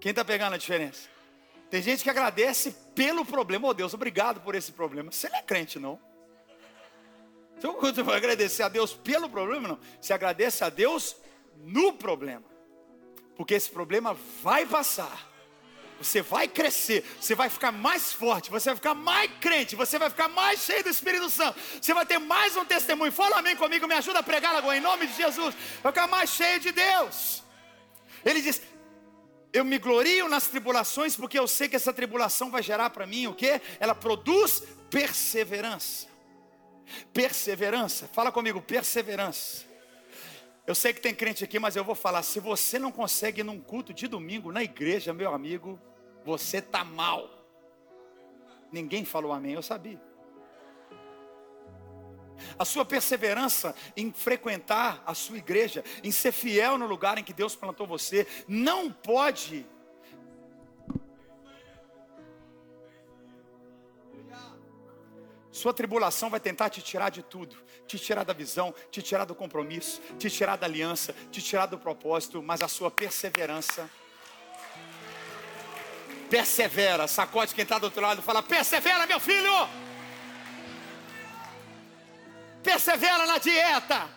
Quem 0.00 0.10
está 0.10 0.24
pegando 0.24 0.54
a 0.54 0.56
diferença? 0.56 1.08
Tem 1.70 1.80
gente 1.80 2.02
que 2.02 2.10
agradece 2.10 2.72
pelo 2.92 3.24
problema. 3.24 3.68
Oh 3.68 3.74
Deus, 3.74 3.94
obrigado 3.94 4.40
por 4.40 4.56
esse 4.56 4.72
problema. 4.72 5.12
Você 5.12 5.28
não 5.28 5.38
é 5.38 5.42
crente, 5.42 5.78
não. 5.78 6.00
Então, 7.56 7.74
quando 7.74 7.94
você 7.94 8.02
vai 8.02 8.16
agradecer 8.16 8.64
a 8.64 8.68
Deus 8.68 8.92
pelo 8.92 9.30
problema, 9.30 9.68
não. 9.68 9.78
Você 10.00 10.12
agradece 10.12 10.64
a 10.64 10.70
Deus 10.70 11.14
no 11.56 11.92
problema. 11.92 12.46
Porque 13.36 13.54
esse 13.54 13.70
problema 13.70 14.12
vai 14.42 14.66
passar. 14.66 15.29
Você 16.00 16.22
vai 16.22 16.48
crescer, 16.48 17.04
você 17.20 17.34
vai 17.34 17.50
ficar 17.50 17.70
mais 17.70 18.10
forte, 18.10 18.50
você 18.50 18.70
vai 18.70 18.76
ficar 18.76 18.94
mais 18.94 19.30
crente, 19.38 19.76
você 19.76 19.98
vai 19.98 20.08
ficar 20.08 20.28
mais 20.28 20.60
cheio 20.60 20.82
do 20.82 20.88
Espírito 20.88 21.28
Santo, 21.28 21.60
você 21.80 21.92
vai 21.92 22.06
ter 22.06 22.18
mais 22.18 22.56
um 22.56 22.64
testemunho. 22.64 23.12
Fala 23.12 23.38
amém 23.38 23.54
comigo, 23.54 23.86
me 23.86 23.94
ajuda 23.94 24.20
a 24.20 24.22
pregar 24.22 24.56
agora, 24.56 24.78
em 24.78 24.80
nome 24.80 25.06
de 25.06 25.14
Jesus. 25.14 25.54
Vai 25.82 25.92
ficar 25.92 26.06
mais 26.06 26.30
cheio 26.30 26.58
de 26.58 26.72
Deus. 26.72 27.44
Ele 28.24 28.40
diz: 28.40 28.62
Eu 29.52 29.62
me 29.62 29.78
glorio 29.78 30.26
nas 30.26 30.46
tribulações, 30.46 31.14
porque 31.14 31.38
eu 31.38 31.46
sei 31.46 31.68
que 31.68 31.76
essa 31.76 31.92
tribulação 31.92 32.50
vai 32.50 32.62
gerar 32.62 32.88
para 32.88 33.06
mim 33.06 33.26
o 33.26 33.34
que? 33.34 33.60
Ela 33.78 33.94
produz 33.94 34.62
perseverança. 34.90 36.08
Perseverança, 37.12 38.08
fala 38.10 38.32
comigo, 38.32 38.62
perseverança. 38.62 39.68
Eu 40.66 40.74
sei 40.74 40.94
que 40.94 41.00
tem 41.00 41.14
crente 41.14 41.44
aqui, 41.44 41.58
mas 41.58 41.76
eu 41.76 41.84
vou 41.84 41.94
falar: 41.94 42.22
se 42.22 42.40
você 42.40 42.78
não 42.78 42.90
consegue 42.90 43.42
ir 43.42 43.44
num 43.44 43.60
culto 43.60 43.92
de 43.92 44.08
domingo 44.08 44.50
na 44.50 44.62
igreja, 44.62 45.12
meu 45.12 45.34
amigo, 45.34 45.78
você 46.24 46.58
está 46.58 46.84
mal. 46.84 47.28
Ninguém 48.72 49.04
falou 49.04 49.32
amém, 49.32 49.54
eu 49.54 49.62
sabia. 49.62 50.00
A 52.58 52.64
sua 52.64 52.84
perseverança 52.84 53.74
em 53.96 54.12
frequentar 54.12 55.02
a 55.04 55.14
sua 55.14 55.36
igreja, 55.36 55.84
em 56.02 56.10
ser 56.10 56.32
fiel 56.32 56.78
no 56.78 56.86
lugar 56.86 57.18
em 57.18 57.24
que 57.24 57.32
Deus 57.32 57.54
plantou 57.54 57.86
você, 57.86 58.26
não 58.48 58.90
pode 58.90 59.66
Sua 65.60 65.74
tribulação 65.74 66.30
vai 66.30 66.40
tentar 66.40 66.70
te 66.70 66.80
tirar 66.80 67.10
de 67.10 67.22
tudo, 67.22 67.54
te 67.86 67.98
tirar 67.98 68.24
da 68.24 68.32
visão, 68.32 68.74
te 68.90 69.02
tirar 69.02 69.26
do 69.26 69.34
compromisso, 69.34 70.00
te 70.18 70.30
tirar 70.30 70.56
da 70.56 70.64
aliança, 70.64 71.14
te 71.30 71.42
tirar 71.42 71.66
do 71.66 71.76
propósito, 71.76 72.42
mas 72.42 72.62
a 72.62 72.68
sua 72.68 72.90
perseverança 72.90 73.90
persevera. 76.30 77.08
Sacode 77.08 77.54
quem 77.54 77.64
está 77.64 77.78
do 77.78 77.84
outro 77.84 78.00
lado, 78.00 78.22
fala: 78.22 78.42
persevera, 78.42 79.06
meu 79.06 79.20
filho. 79.20 79.52
Persevera 82.62 83.26
na 83.26 83.38
dieta. 83.38 84.08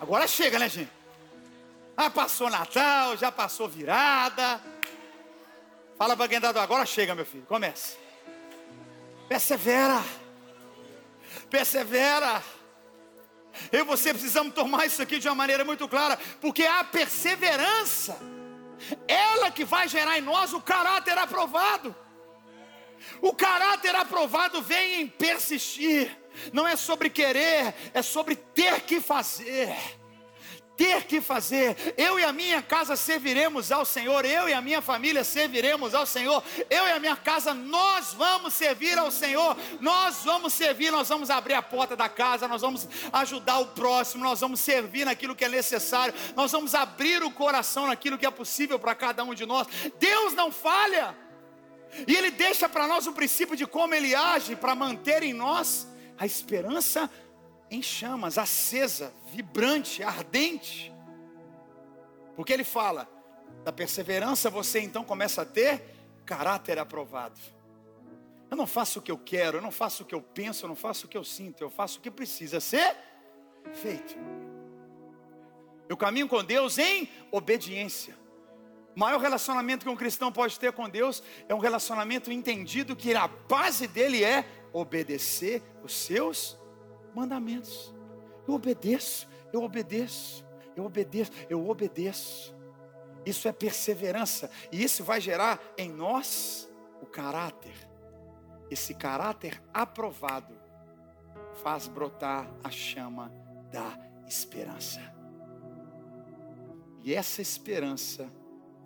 Agora 0.00 0.26
chega, 0.26 0.58
né, 0.58 0.68
gente? 0.68 0.90
Ah, 1.96 2.08
passou 2.08 2.48
Natal, 2.48 3.16
já 3.18 3.30
passou 3.30 3.68
virada. 3.68 4.60
Fala 5.98 6.16
para 6.16 6.28
quem 6.28 6.38
está 6.38 6.62
agora 6.62 6.86
chega, 6.86 7.14
meu 7.14 7.26
filho. 7.26 7.44
Comece. 7.46 7.98
Persevera. 9.28 10.02
Persevera. 11.50 12.42
Eu 13.72 13.80
e 13.80 13.84
você 13.84 14.12
precisamos 14.12 14.54
tomar 14.54 14.86
isso 14.86 15.02
aqui 15.02 15.18
de 15.18 15.28
uma 15.28 15.34
maneira 15.34 15.64
muito 15.64 15.88
clara, 15.88 16.18
porque 16.40 16.64
a 16.64 16.84
perseverança, 16.84 18.18
ela 19.06 19.50
que 19.50 19.64
vai 19.64 19.88
gerar 19.88 20.18
em 20.18 20.22
nós 20.22 20.52
o 20.52 20.60
caráter 20.60 21.16
aprovado. 21.18 21.94
O 23.20 23.32
caráter 23.32 23.94
aprovado 23.94 24.60
vem 24.60 25.02
em 25.02 25.08
persistir, 25.08 26.16
não 26.52 26.68
é 26.68 26.76
sobre 26.76 27.08
querer, 27.08 27.74
é 27.94 28.02
sobre 28.02 28.36
ter 28.36 28.82
que 28.82 29.00
fazer 29.00 29.99
ter 30.80 31.04
que 31.04 31.20
fazer. 31.20 31.76
Eu 31.94 32.18
e 32.18 32.24
a 32.24 32.32
minha 32.32 32.62
casa 32.62 32.96
serviremos 32.96 33.70
ao 33.70 33.84
Senhor, 33.84 34.24
eu 34.24 34.48
e 34.48 34.54
a 34.54 34.62
minha 34.62 34.80
família 34.80 35.22
serviremos 35.22 35.94
ao 35.94 36.06
Senhor, 36.06 36.42
eu 36.70 36.86
e 36.86 36.92
a 36.92 36.98
minha 36.98 37.16
casa 37.16 37.52
nós 37.52 38.14
vamos 38.14 38.54
servir 38.54 38.96
ao 38.96 39.10
Senhor, 39.10 39.58
nós 39.78 40.24
vamos 40.24 40.54
servir, 40.54 40.90
nós 40.90 41.06
vamos 41.06 41.28
abrir 41.28 41.52
a 41.52 41.60
porta 41.60 41.94
da 41.94 42.08
casa, 42.08 42.48
nós 42.48 42.62
vamos 42.62 42.88
ajudar 43.12 43.58
o 43.58 43.66
próximo, 43.66 44.24
nós 44.24 44.40
vamos 44.40 44.60
servir 44.60 45.04
naquilo 45.04 45.36
que 45.36 45.44
é 45.44 45.50
necessário, 45.50 46.14
nós 46.34 46.50
vamos 46.50 46.74
abrir 46.74 47.22
o 47.22 47.30
coração 47.30 47.86
naquilo 47.86 48.16
que 48.16 48.24
é 48.24 48.30
possível 48.30 48.78
para 48.78 48.94
cada 48.94 49.22
um 49.22 49.34
de 49.34 49.44
nós. 49.44 49.66
Deus 49.98 50.32
não 50.32 50.50
falha. 50.50 51.14
E 52.08 52.16
Ele 52.16 52.30
deixa 52.30 52.70
para 52.70 52.86
nós 52.86 53.06
o 53.06 53.12
princípio 53.12 53.54
de 53.54 53.66
como 53.66 53.92
Ele 53.92 54.14
age 54.14 54.56
para 54.56 54.74
manter 54.74 55.22
em 55.22 55.34
nós 55.34 55.86
a 56.16 56.24
esperança 56.24 57.10
em 57.70 57.80
chamas, 57.80 58.36
acesa, 58.36 59.12
vibrante, 59.32 60.02
ardente. 60.02 60.92
Porque 62.34 62.52
ele 62.52 62.64
fala, 62.64 63.08
da 63.64 63.72
perseverança 63.72 64.50
você 64.50 64.80
então 64.80 65.04
começa 65.04 65.42
a 65.42 65.44
ter 65.44 65.82
caráter 66.24 66.78
aprovado. 66.78 67.38
Eu 68.50 68.56
não 68.56 68.66
faço 68.66 68.98
o 68.98 69.02
que 69.02 69.10
eu 69.12 69.18
quero, 69.18 69.58
eu 69.58 69.62
não 69.62 69.70
faço 69.70 70.02
o 70.02 70.06
que 70.06 70.14
eu 70.14 70.20
penso, 70.20 70.64
eu 70.64 70.68
não 70.68 70.74
faço 70.74 71.06
o 71.06 71.08
que 71.08 71.16
eu 71.16 71.22
sinto, 71.22 71.62
eu 71.62 71.70
faço 71.70 71.98
o 71.98 72.02
que 72.02 72.10
precisa 72.10 72.58
ser 72.58 72.96
feito. 73.72 74.16
Eu 75.88 75.96
caminho 75.96 76.28
com 76.28 76.42
Deus 76.42 76.78
em 76.78 77.08
obediência. 77.30 78.18
O 78.94 78.98
maior 78.98 79.20
relacionamento 79.20 79.84
que 79.84 79.90
um 79.90 79.96
cristão 79.96 80.32
pode 80.32 80.58
ter 80.58 80.72
com 80.72 80.88
Deus 80.88 81.22
é 81.48 81.54
um 81.54 81.58
relacionamento 81.58 82.32
entendido 82.32 82.96
que 82.96 83.14
a 83.14 83.28
base 83.28 83.86
dele 83.86 84.24
é 84.24 84.44
obedecer 84.72 85.62
os 85.84 85.94
seus 85.94 86.56
mandamentos. 87.14 87.94
Eu 88.46 88.54
obedeço, 88.54 89.28
eu 89.52 89.62
obedeço, 89.62 90.44
eu 90.76 90.84
obedeço, 90.84 91.32
eu 91.48 91.68
obedeço. 91.68 92.54
Isso 93.24 93.46
é 93.48 93.52
perseverança, 93.52 94.50
e 94.72 94.82
isso 94.82 95.04
vai 95.04 95.20
gerar 95.20 95.60
em 95.76 95.90
nós 95.90 96.68
o 97.02 97.06
caráter. 97.06 97.74
Esse 98.70 98.94
caráter 98.94 99.62
aprovado 99.74 100.54
faz 101.62 101.86
brotar 101.86 102.50
a 102.64 102.70
chama 102.70 103.32
da 103.70 103.98
esperança. 104.26 105.00
E 107.02 107.14
essa 107.14 107.42
esperança, 107.42 108.30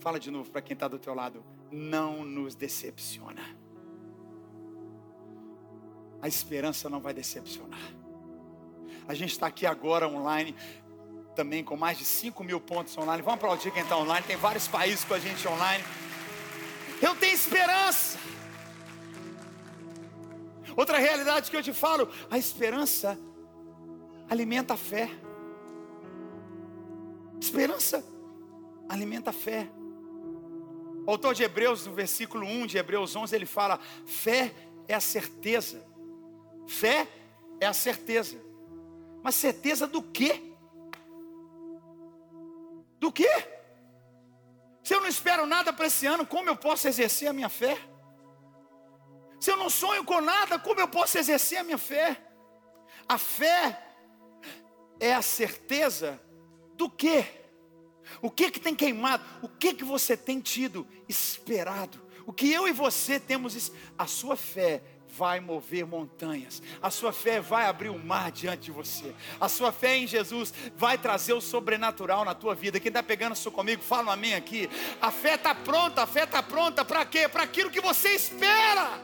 fala 0.01 0.19
de 0.19 0.31
novo 0.31 0.51
para 0.51 0.63
quem 0.63 0.75
está 0.75 0.89
do 0.89 0.99
teu 0.99 1.15
lado, 1.15 1.45
não 1.71 2.25
nos 2.25 2.55
decepciona. 2.55 3.43
A 6.23 6.29
esperança 6.29 6.89
não 6.89 7.01
vai 7.01 7.13
decepcionar. 7.13 8.04
A 9.07 9.15
gente 9.15 9.33
está 9.33 9.47
aqui 9.47 9.67
agora 9.67 10.09
online, 10.09 10.55
também 11.35 11.65
com 11.65 11.77
mais 11.77 11.99
de 11.99 12.05
5 12.05 12.43
mil 12.45 12.61
pontos 12.61 12.97
online. 12.97 13.23
Vamos 13.23 13.39
aplaudir 13.39 13.71
quem 13.71 13.83
está 13.83 13.97
online. 13.97 14.27
Tem 14.27 14.37
vários 14.37 14.69
países 14.69 15.05
com 15.05 15.15
a 15.15 15.19
gente 15.19 15.47
online. 15.47 15.85
Eu 17.01 17.15
tenho 17.15 17.35
esperança. 17.35 18.19
Outra 20.77 20.99
realidade 20.99 21.51
que 21.51 21.57
eu 21.57 21.63
te 21.63 21.73
falo: 21.73 22.09
a 22.31 22.39
esperança 22.39 23.19
alimenta 24.29 24.75
a 24.75 24.77
fé. 24.77 25.11
Esperança 27.41 28.05
alimenta 28.89 29.31
a 29.31 29.33
fé. 29.33 29.69
O 31.07 31.11
autor 31.11 31.35
de 31.35 31.43
Hebreus, 31.43 31.87
no 31.87 31.93
versículo 31.93 32.47
1 32.47 32.67
de 32.67 32.79
Hebreus 32.79 33.15
11, 33.15 33.35
ele 33.35 33.47
fala: 33.47 33.79
fé 34.07 34.55
é 34.89 34.95
a 34.95 35.01
certeza. 35.01 35.85
Fé 36.67 37.07
é 37.61 37.67
a 37.67 37.73
certeza. 37.73 38.41
Mas 39.25 39.37
certeza 39.37 39.87
do 39.87 40.03
quê? 40.03 40.55
Do 43.01 43.11
quê? 43.11 43.31
Se 44.83 44.95
eu 44.95 45.01
não 45.01 45.09
espero 45.09 45.47
nada 45.47 45.73
para 45.73 45.87
esse 45.87 46.05
ano, 46.05 46.27
como 46.27 46.51
eu 46.51 46.57
posso 46.57 46.87
exercer 46.87 47.29
a 47.29 47.33
minha 47.33 47.49
fé? 47.49 47.79
Se 49.41 49.51
eu 49.51 49.57
não 49.57 49.71
sonho 49.71 50.05
com 50.05 50.21
nada, 50.21 50.59
como 50.59 50.79
eu 50.79 50.87
posso 50.87 51.17
exercer 51.17 51.57
a 51.57 51.65
minha 51.65 51.79
fé? 51.79 52.23
A 53.09 53.17
fé 53.17 53.83
é 55.01 55.15
a 55.15 55.23
certeza 55.23 56.21
do 56.75 56.91
quê? 56.91 57.25
O 58.21 58.31
que 58.31 58.51
que 58.51 58.61
tem 58.61 58.75
queimado? 58.75 59.25
O 59.41 59.49
que 59.49 59.73
que 59.73 59.85
você 59.85 60.19
tem 60.19 60.39
tido 60.39 60.87
esperado? 61.09 61.99
O 62.27 62.33
que 62.33 62.53
eu 62.53 62.69
e 62.69 62.73
você 62.73 63.19
temos 63.19 63.73
a 63.97 64.07
sua 64.07 64.37
fé 64.37 64.83
vai 65.17 65.41
mover 65.41 65.87
montanhas. 65.87 66.63
A 66.83 66.91
sua 66.91 67.13
fé 67.13 67.41
vai 67.41 67.67
abrir 67.67 67.89
o 67.89 67.99
mar 67.99 68.33
diante 68.33 68.65
de 68.65 68.71
você. 68.71 69.15
A 69.41 69.49
sua 69.49 69.73
fé 69.73 69.97
em 69.97 70.07
Jesus 70.07 70.53
vai 70.77 70.99
trazer 70.99 71.33
o 71.33 71.41
sobrenatural 71.41 72.25
na 72.25 72.35
tua 72.35 72.55
vida. 72.55 72.81
Quem 72.81 72.89
está 72.89 73.03
pegando 73.03 73.35
isso 73.35 73.51
comigo, 73.51 73.83
fala 73.83 74.09
um 74.09 74.11
amém 74.11 74.35
aqui. 74.35 74.69
A 75.01 75.11
fé 75.11 75.35
está 75.35 75.55
pronta, 75.55 76.03
a 76.03 76.07
fé 76.07 76.25
está 76.25 76.43
pronta 76.43 76.85
para 76.85 77.05
quê? 77.05 77.29
Para 77.29 77.45
aquilo 77.45 77.71
que 77.71 77.81
você 77.81 78.11
espera. 78.11 79.01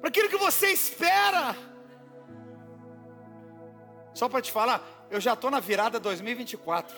Para 0.00 0.08
aquilo 0.08 0.28
que 0.28 0.36
você 0.36 0.68
espera. 0.68 1.56
Só 4.14 4.28
para 4.28 4.42
te 4.42 4.50
falar, 4.50 5.08
eu 5.10 5.20
já 5.20 5.32
estou 5.32 5.50
na 5.50 5.60
virada 5.60 5.98
2024. 5.98 6.94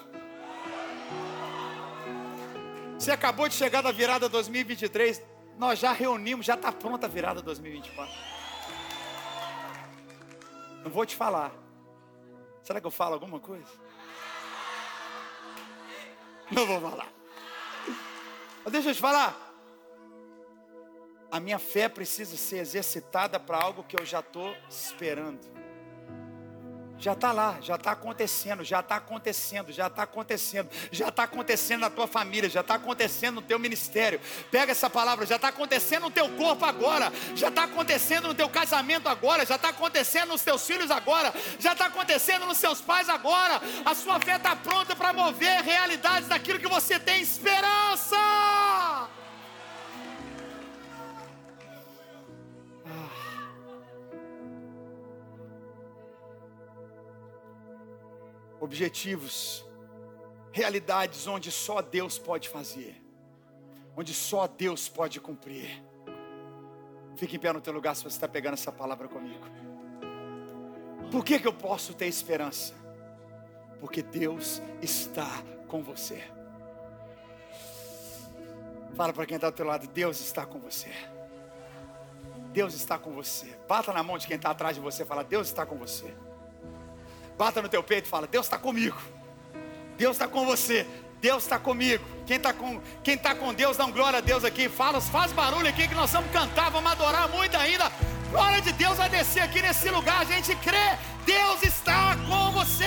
Você 2.99 3.11
acabou 3.11 3.49
de 3.49 3.55
chegar 3.55 3.83
da 3.83 3.91
virada 3.91 4.29
2023, 4.29 5.21
nós 5.59 5.79
já 5.79 5.93
reunimos, 5.93 6.47
já 6.47 6.55
está 6.55 6.73
pronta 6.73 7.07
a 7.07 7.09
virada 7.09 7.43
2024. 7.43 8.15
Não 10.85 10.91
vou 10.91 11.07
te 11.07 11.15
falar. 11.15 11.53
Será 12.63 12.81
que 12.81 12.87
eu 12.87 12.91
falo 12.91 13.15
alguma 13.15 13.39
coisa? 13.39 13.71
Não 16.51 16.67
vou 16.67 16.81
falar. 16.81 17.09
Mas 18.65 18.73
deixa 18.73 18.91
eu 18.91 18.95
te 18.95 19.01
falar. 19.01 19.51
A 21.31 21.41
minha 21.41 21.59
fé 21.59 21.89
precisa 21.89 22.37
ser 22.37 22.59
exercitada 22.59 23.41
para 23.41 23.57
algo 23.57 23.85
que 23.85 23.99
eu 23.99 24.05
já 24.05 24.21
estou 24.21 24.55
esperando. 24.69 25.41
Já 27.03 27.15
está 27.15 27.33
lá, 27.33 27.57
já 27.61 27.75
está 27.75 27.91
acontecendo, 27.91 28.63
já 28.63 28.79
está 28.79 28.95
acontecendo, 28.95 29.73
já 29.73 29.89
está 29.89 30.05
acontecendo, 30.05 30.71
já 30.93 31.09
está 31.09 31.25
acontecendo 31.25 31.81
na 31.81 31.91
tua 31.91 32.07
família, 32.07 32.49
já 32.49 32.61
está 32.61 32.77
acontecendo 32.77 33.35
no 33.35 33.43
teu 33.43 33.59
ministério. 33.59 34.21
Pega 34.53 34.71
essa 34.71 34.89
palavra, 34.89 35.27
já 35.27 35.35
está 35.35 35.49
acontecendo 35.49 36.03
no 36.03 36.13
teu 36.13 36.29
corpo 36.37 36.65
agora, 36.65 37.13
já 37.35 37.49
está 37.49 37.65
acontecendo 37.65 38.29
no 38.29 38.35
teu 38.35 38.49
casamento 38.49 39.09
agora, 39.09 39.45
já 39.45 39.57
está 39.57 39.71
acontecendo 39.71 40.29
nos 40.29 40.43
teus 40.43 40.65
filhos 40.65 40.93
agora, 40.93 41.35
já 41.59 41.73
está 41.73 41.87
acontecendo 41.87 42.47
nos 42.47 42.59
seus 42.59 42.81
pais 42.81 43.09
agora. 43.09 43.61
A 43.85 43.97
sua 43.97 44.21
fé 44.21 44.37
está 44.37 44.55
pronta 44.55 44.95
para 44.95 45.13
mover 45.13 45.61
realidades 45.61 46.29
daquilo 46.29 46.61
que 46.61 46.69
você 46.69 47.01
tem 47.01 47.21
esperança. 47.21 48.17
Objetivos, 58.63 59.65
realidades 60.53 61.27
onde 61.27 61.51
só 61.51 61.83
Deus 61.83 62.17
pode 62.17 62.49
fazer, 62.49 63.03
onde 63.97 64.15
só 64.15 64.47
Deus 64.47 64.89
pode 64.89 65.19
cumprir. 65.21 65.83
Fique 67.17 67.35
em 67.35 67.41
pé 67.41 67.53
no 67.53 67.61
teu 67.61 67.73
lugar 67.73 67.97
se 67.97 68.05
você 68.05 68.17
está 68.17 68.29
pegando 68.29 68.55
essa 68.55 68.71
palavra 68.71 69.09
comigo. 69.09 69.45
Por 71.11 71.25
que, 71.25 71.41
que 71.41 71.49
eu 71.49 71.53
posso 71.53 71.93
ter 71.93 72.07
esperança? 72.07 72.73
Porque 73.81 74.01
Deus 74.01 74.63
está 74.81 75.43
com 75.67 75.83
você. 75.83 76.23
Fala 78.95 79.13
para 79.13 79.27
quem 79.27 79.35
está 79.35 79.51
do 79.51 79.57
teu 79.57 79.67
lado, 79.67 79.89
Deus 79.89 80.21
está 80.21 80.47
com 80.47 80.61
você. 80.61 80.93
Deus 82.53 82.75
está 82.75 82.97
com 82.97 83.11
você. 83.11 83.59
Bata 83.67 83.93
na 83.93 84.05
mão 84.05 84.19
de 84.19 84.29
quem 84.29 84.37
está 84.37 84.53
atrás 84.53 84.77
de 84.77 84.81
você 84.81 85.03
e 85.03 85.07
fala, 85.07 85.25
Deus 85.25 85.49
está 85.49 85.67
com 85.67 85.77
você. 85.77 86.15
Bata 87.39 87.63
no 87.63 87.69
teu 87.69 87.83
peito 87.83 88.07
e 88.07 88.09
fala: 88.09 88.27
Deus 88.27 88.47
está 88.47 88.59
comigo. 88.59 88.97
Deus 89.97 90.13
está 90.17 90.27
com 90.29 90.45
você. 90.45 90.87
Deus 91.21 91.45
está 91.45 91.59
comigo. 91.59 92.05
Quem 92.27 92.37
está 92.37 92.53
com, 92.53 92.81
quem 93.05 93.17
tá 93.17 93.35
com 93.35 93.55
Deus, 93.55 93.77
dá 93.77 93.85
um 93.85 93.93
glória 93.93 94.19
a 94.19 94.23
Deus 94.23 94.45
aqui. 94.45 94.69
Fala, 94.69 95.01
faz 95.01 95.33
barulho 95.33 95.69
aqui 95.69 95.87
que 95.87 95.95
nós 95.95 96.11
vamos 96.11 96.31
cantar, 96.33 96.71
vamos 96.71 96.91
adorar 96.91 97.29
muito 97.29 97.57
ainda. 97.57 97.91
Glória 98.31 98.61
de 98.61 98.73
Deus 98.73 98.97
vai 98.97 99.09
descer 99.09 99.43
aqui 99.43 99.63
nesse 99.63 99.89
lugar. 99.89 100.23
A 100.23 100.25
gente 100.25 100.55
crê. 100.57 100.99
Deus 101.25 101.63
está 101.63 102.17
com 102.29 102.51
você. 102.53 102.85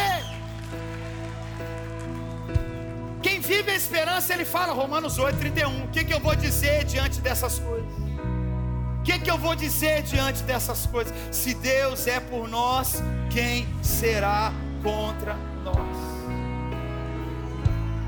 Quem 3.22 3.40
vive 3.40 3.72
a 3.72 3.76
esperança, 3.76 4.34
ele 4.34 4.46
fala, 4.46 4.74
Romanos 4.74 5.18
8, 5.18 5.40
31. 5.40 5.86
O 5.86 5.88
que, 5.88 6.04
que 6.04 6.14
eu 6.14 6.20
vou 6.20 6.36
dizer 6.36 6.84
diante 6.84 7.22
dessas 7.22 7.58
coisas? 7.58 8.05
Que, 9.06 9.20
que 9.20 9.30
eu 9.30 9.38
vou 9.38 9.56
dizer 9.56 10.02
diante 10.02 10.42
dessas 10.44 10.88
coisas? 10.88 11.14
Se 11.32 11.54
Deus 11.54 12.08
é 12.08 12.20
por 12.20 12.50
nós, 12.50 13.04
quem 13.30 13.68
será 13.82 14.52
contra 14.82 15.36
nós? 15.64 16.16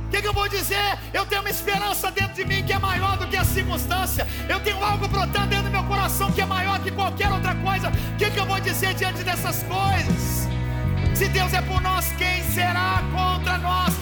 O 0.08 0.10
que, 0.10 0.22
que, 0.22 0.28
eu 0.28 0.34
vou 0.34 0.50
dizer? 0.50 0.98
Eu 1.14 1.26
tenho 1.26 1.42
uma 1.42 1.50
esperança 1.50 2.10
dentro 2.10 2.34
de 2.34 2.46
mim 2.46 2.64
que 2.64 2.74
é 2.74 2.80
maior 2.80 3.18
do 3.18 3.28
que 3.28 3.38
a 3.38 3.44
circunstância. 3.44 4.26
Eu 4.50 4.60
tenho 4.62 4.84
algo 4.84 5.08
brotando 5.08 5.48
dentro 5.48 5.66
do 5.66 5.72
meu 5.72 5.84
coração 5.84 6.32
que 6.32 6.42
é 6.42 6.46
maior 6.46 6.80
que 6.80 6.92
qualquer 6.92 7.32
outra 7.32 7.54
coisa. 7.56 7.90
O 7.90 8.18
que, 8.18 8.32
que 8.32 8.40
eu 8.40 8.46
vou 8.46 8.60
dizer 8.60 8.94
diante 8.96 9.22
dessas 9.22 9.64
coisas? 9.64 10.48
Se 11.14 11.28
Deus 11.28 11.54
é 11.54 11.62
por 11.62 11.82
nós, 11.82 12.12
quem 12.18 12.42
será 12.44 13.04
contra 13.14 13.58
nós? 13.58 13.97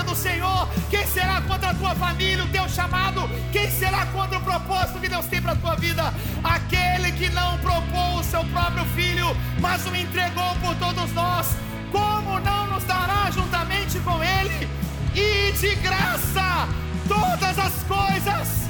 a 0.00 0.04
igreja 0.04 0.04
do 0.04 0.14
Senhor? 0.14 0.68
Quem 0.90 1.06
será 1.06 1.40
contra 1.42 1.70
a 1.70 1.74
tua 1.74 1.94
família, 1.94 2.44
o 2.44 2.48
teu 2.48 2.68
chamado? 2.68 3.28
Quem 3.52 3.70
será 3.70 4.06
contra 4.06 4.38
o 4.38 4.42
propósito 4.42 5.00
que 5.00 5.08
Deus 5.08 5.26
tem 5.26 5.42
para 5.42 5.52
a 5.52 5.56
tua 5.56 5.76
vida? 5.76 6.14
Aquele 6.42 7.12
que 7.12 7.28
não 7.30 7.58
propôs 7.58 8.26
o 8.26 8.30
seu 8.30 8.44
próprio 8.46 8.84
filho, 8.96 9.36
mas 9.60 9.84
o 9.86 9.94
entregou 9.94 10.54
por 10.56 10.74
todos 10.76 11.12
nós. 11.12 11.56
Como 11.92 12.40
não 12.40 12.66
nos 12.66 12.84
dará 12.84 13.30
juntamente 13.30 13.98
com 14.00 14.22
ele? 14.22 14.68
E 15.14 15.52
de 15.52 15.74
graça 15.76 16.68
todas 17.08 17.58
as 17.58 17.74
coisas. 17.84 18.68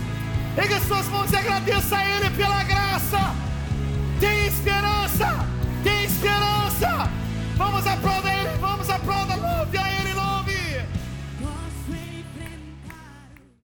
Pegue 0.56 0.80
suas 0.80 1.06
mãos 1.08 1.30
e 1.32 1.36
agradeça 1.36 1.96
a 1.96 2.04
Ele 2.04 2.30
pela 2.30 2.62
graça. 2.64 3.34
Tem 4.18 4.46
esperança 4.46 5.50
esperança. 6.20 7.08
Vamos 7.56 7.86
aplaudir 7.86 8.30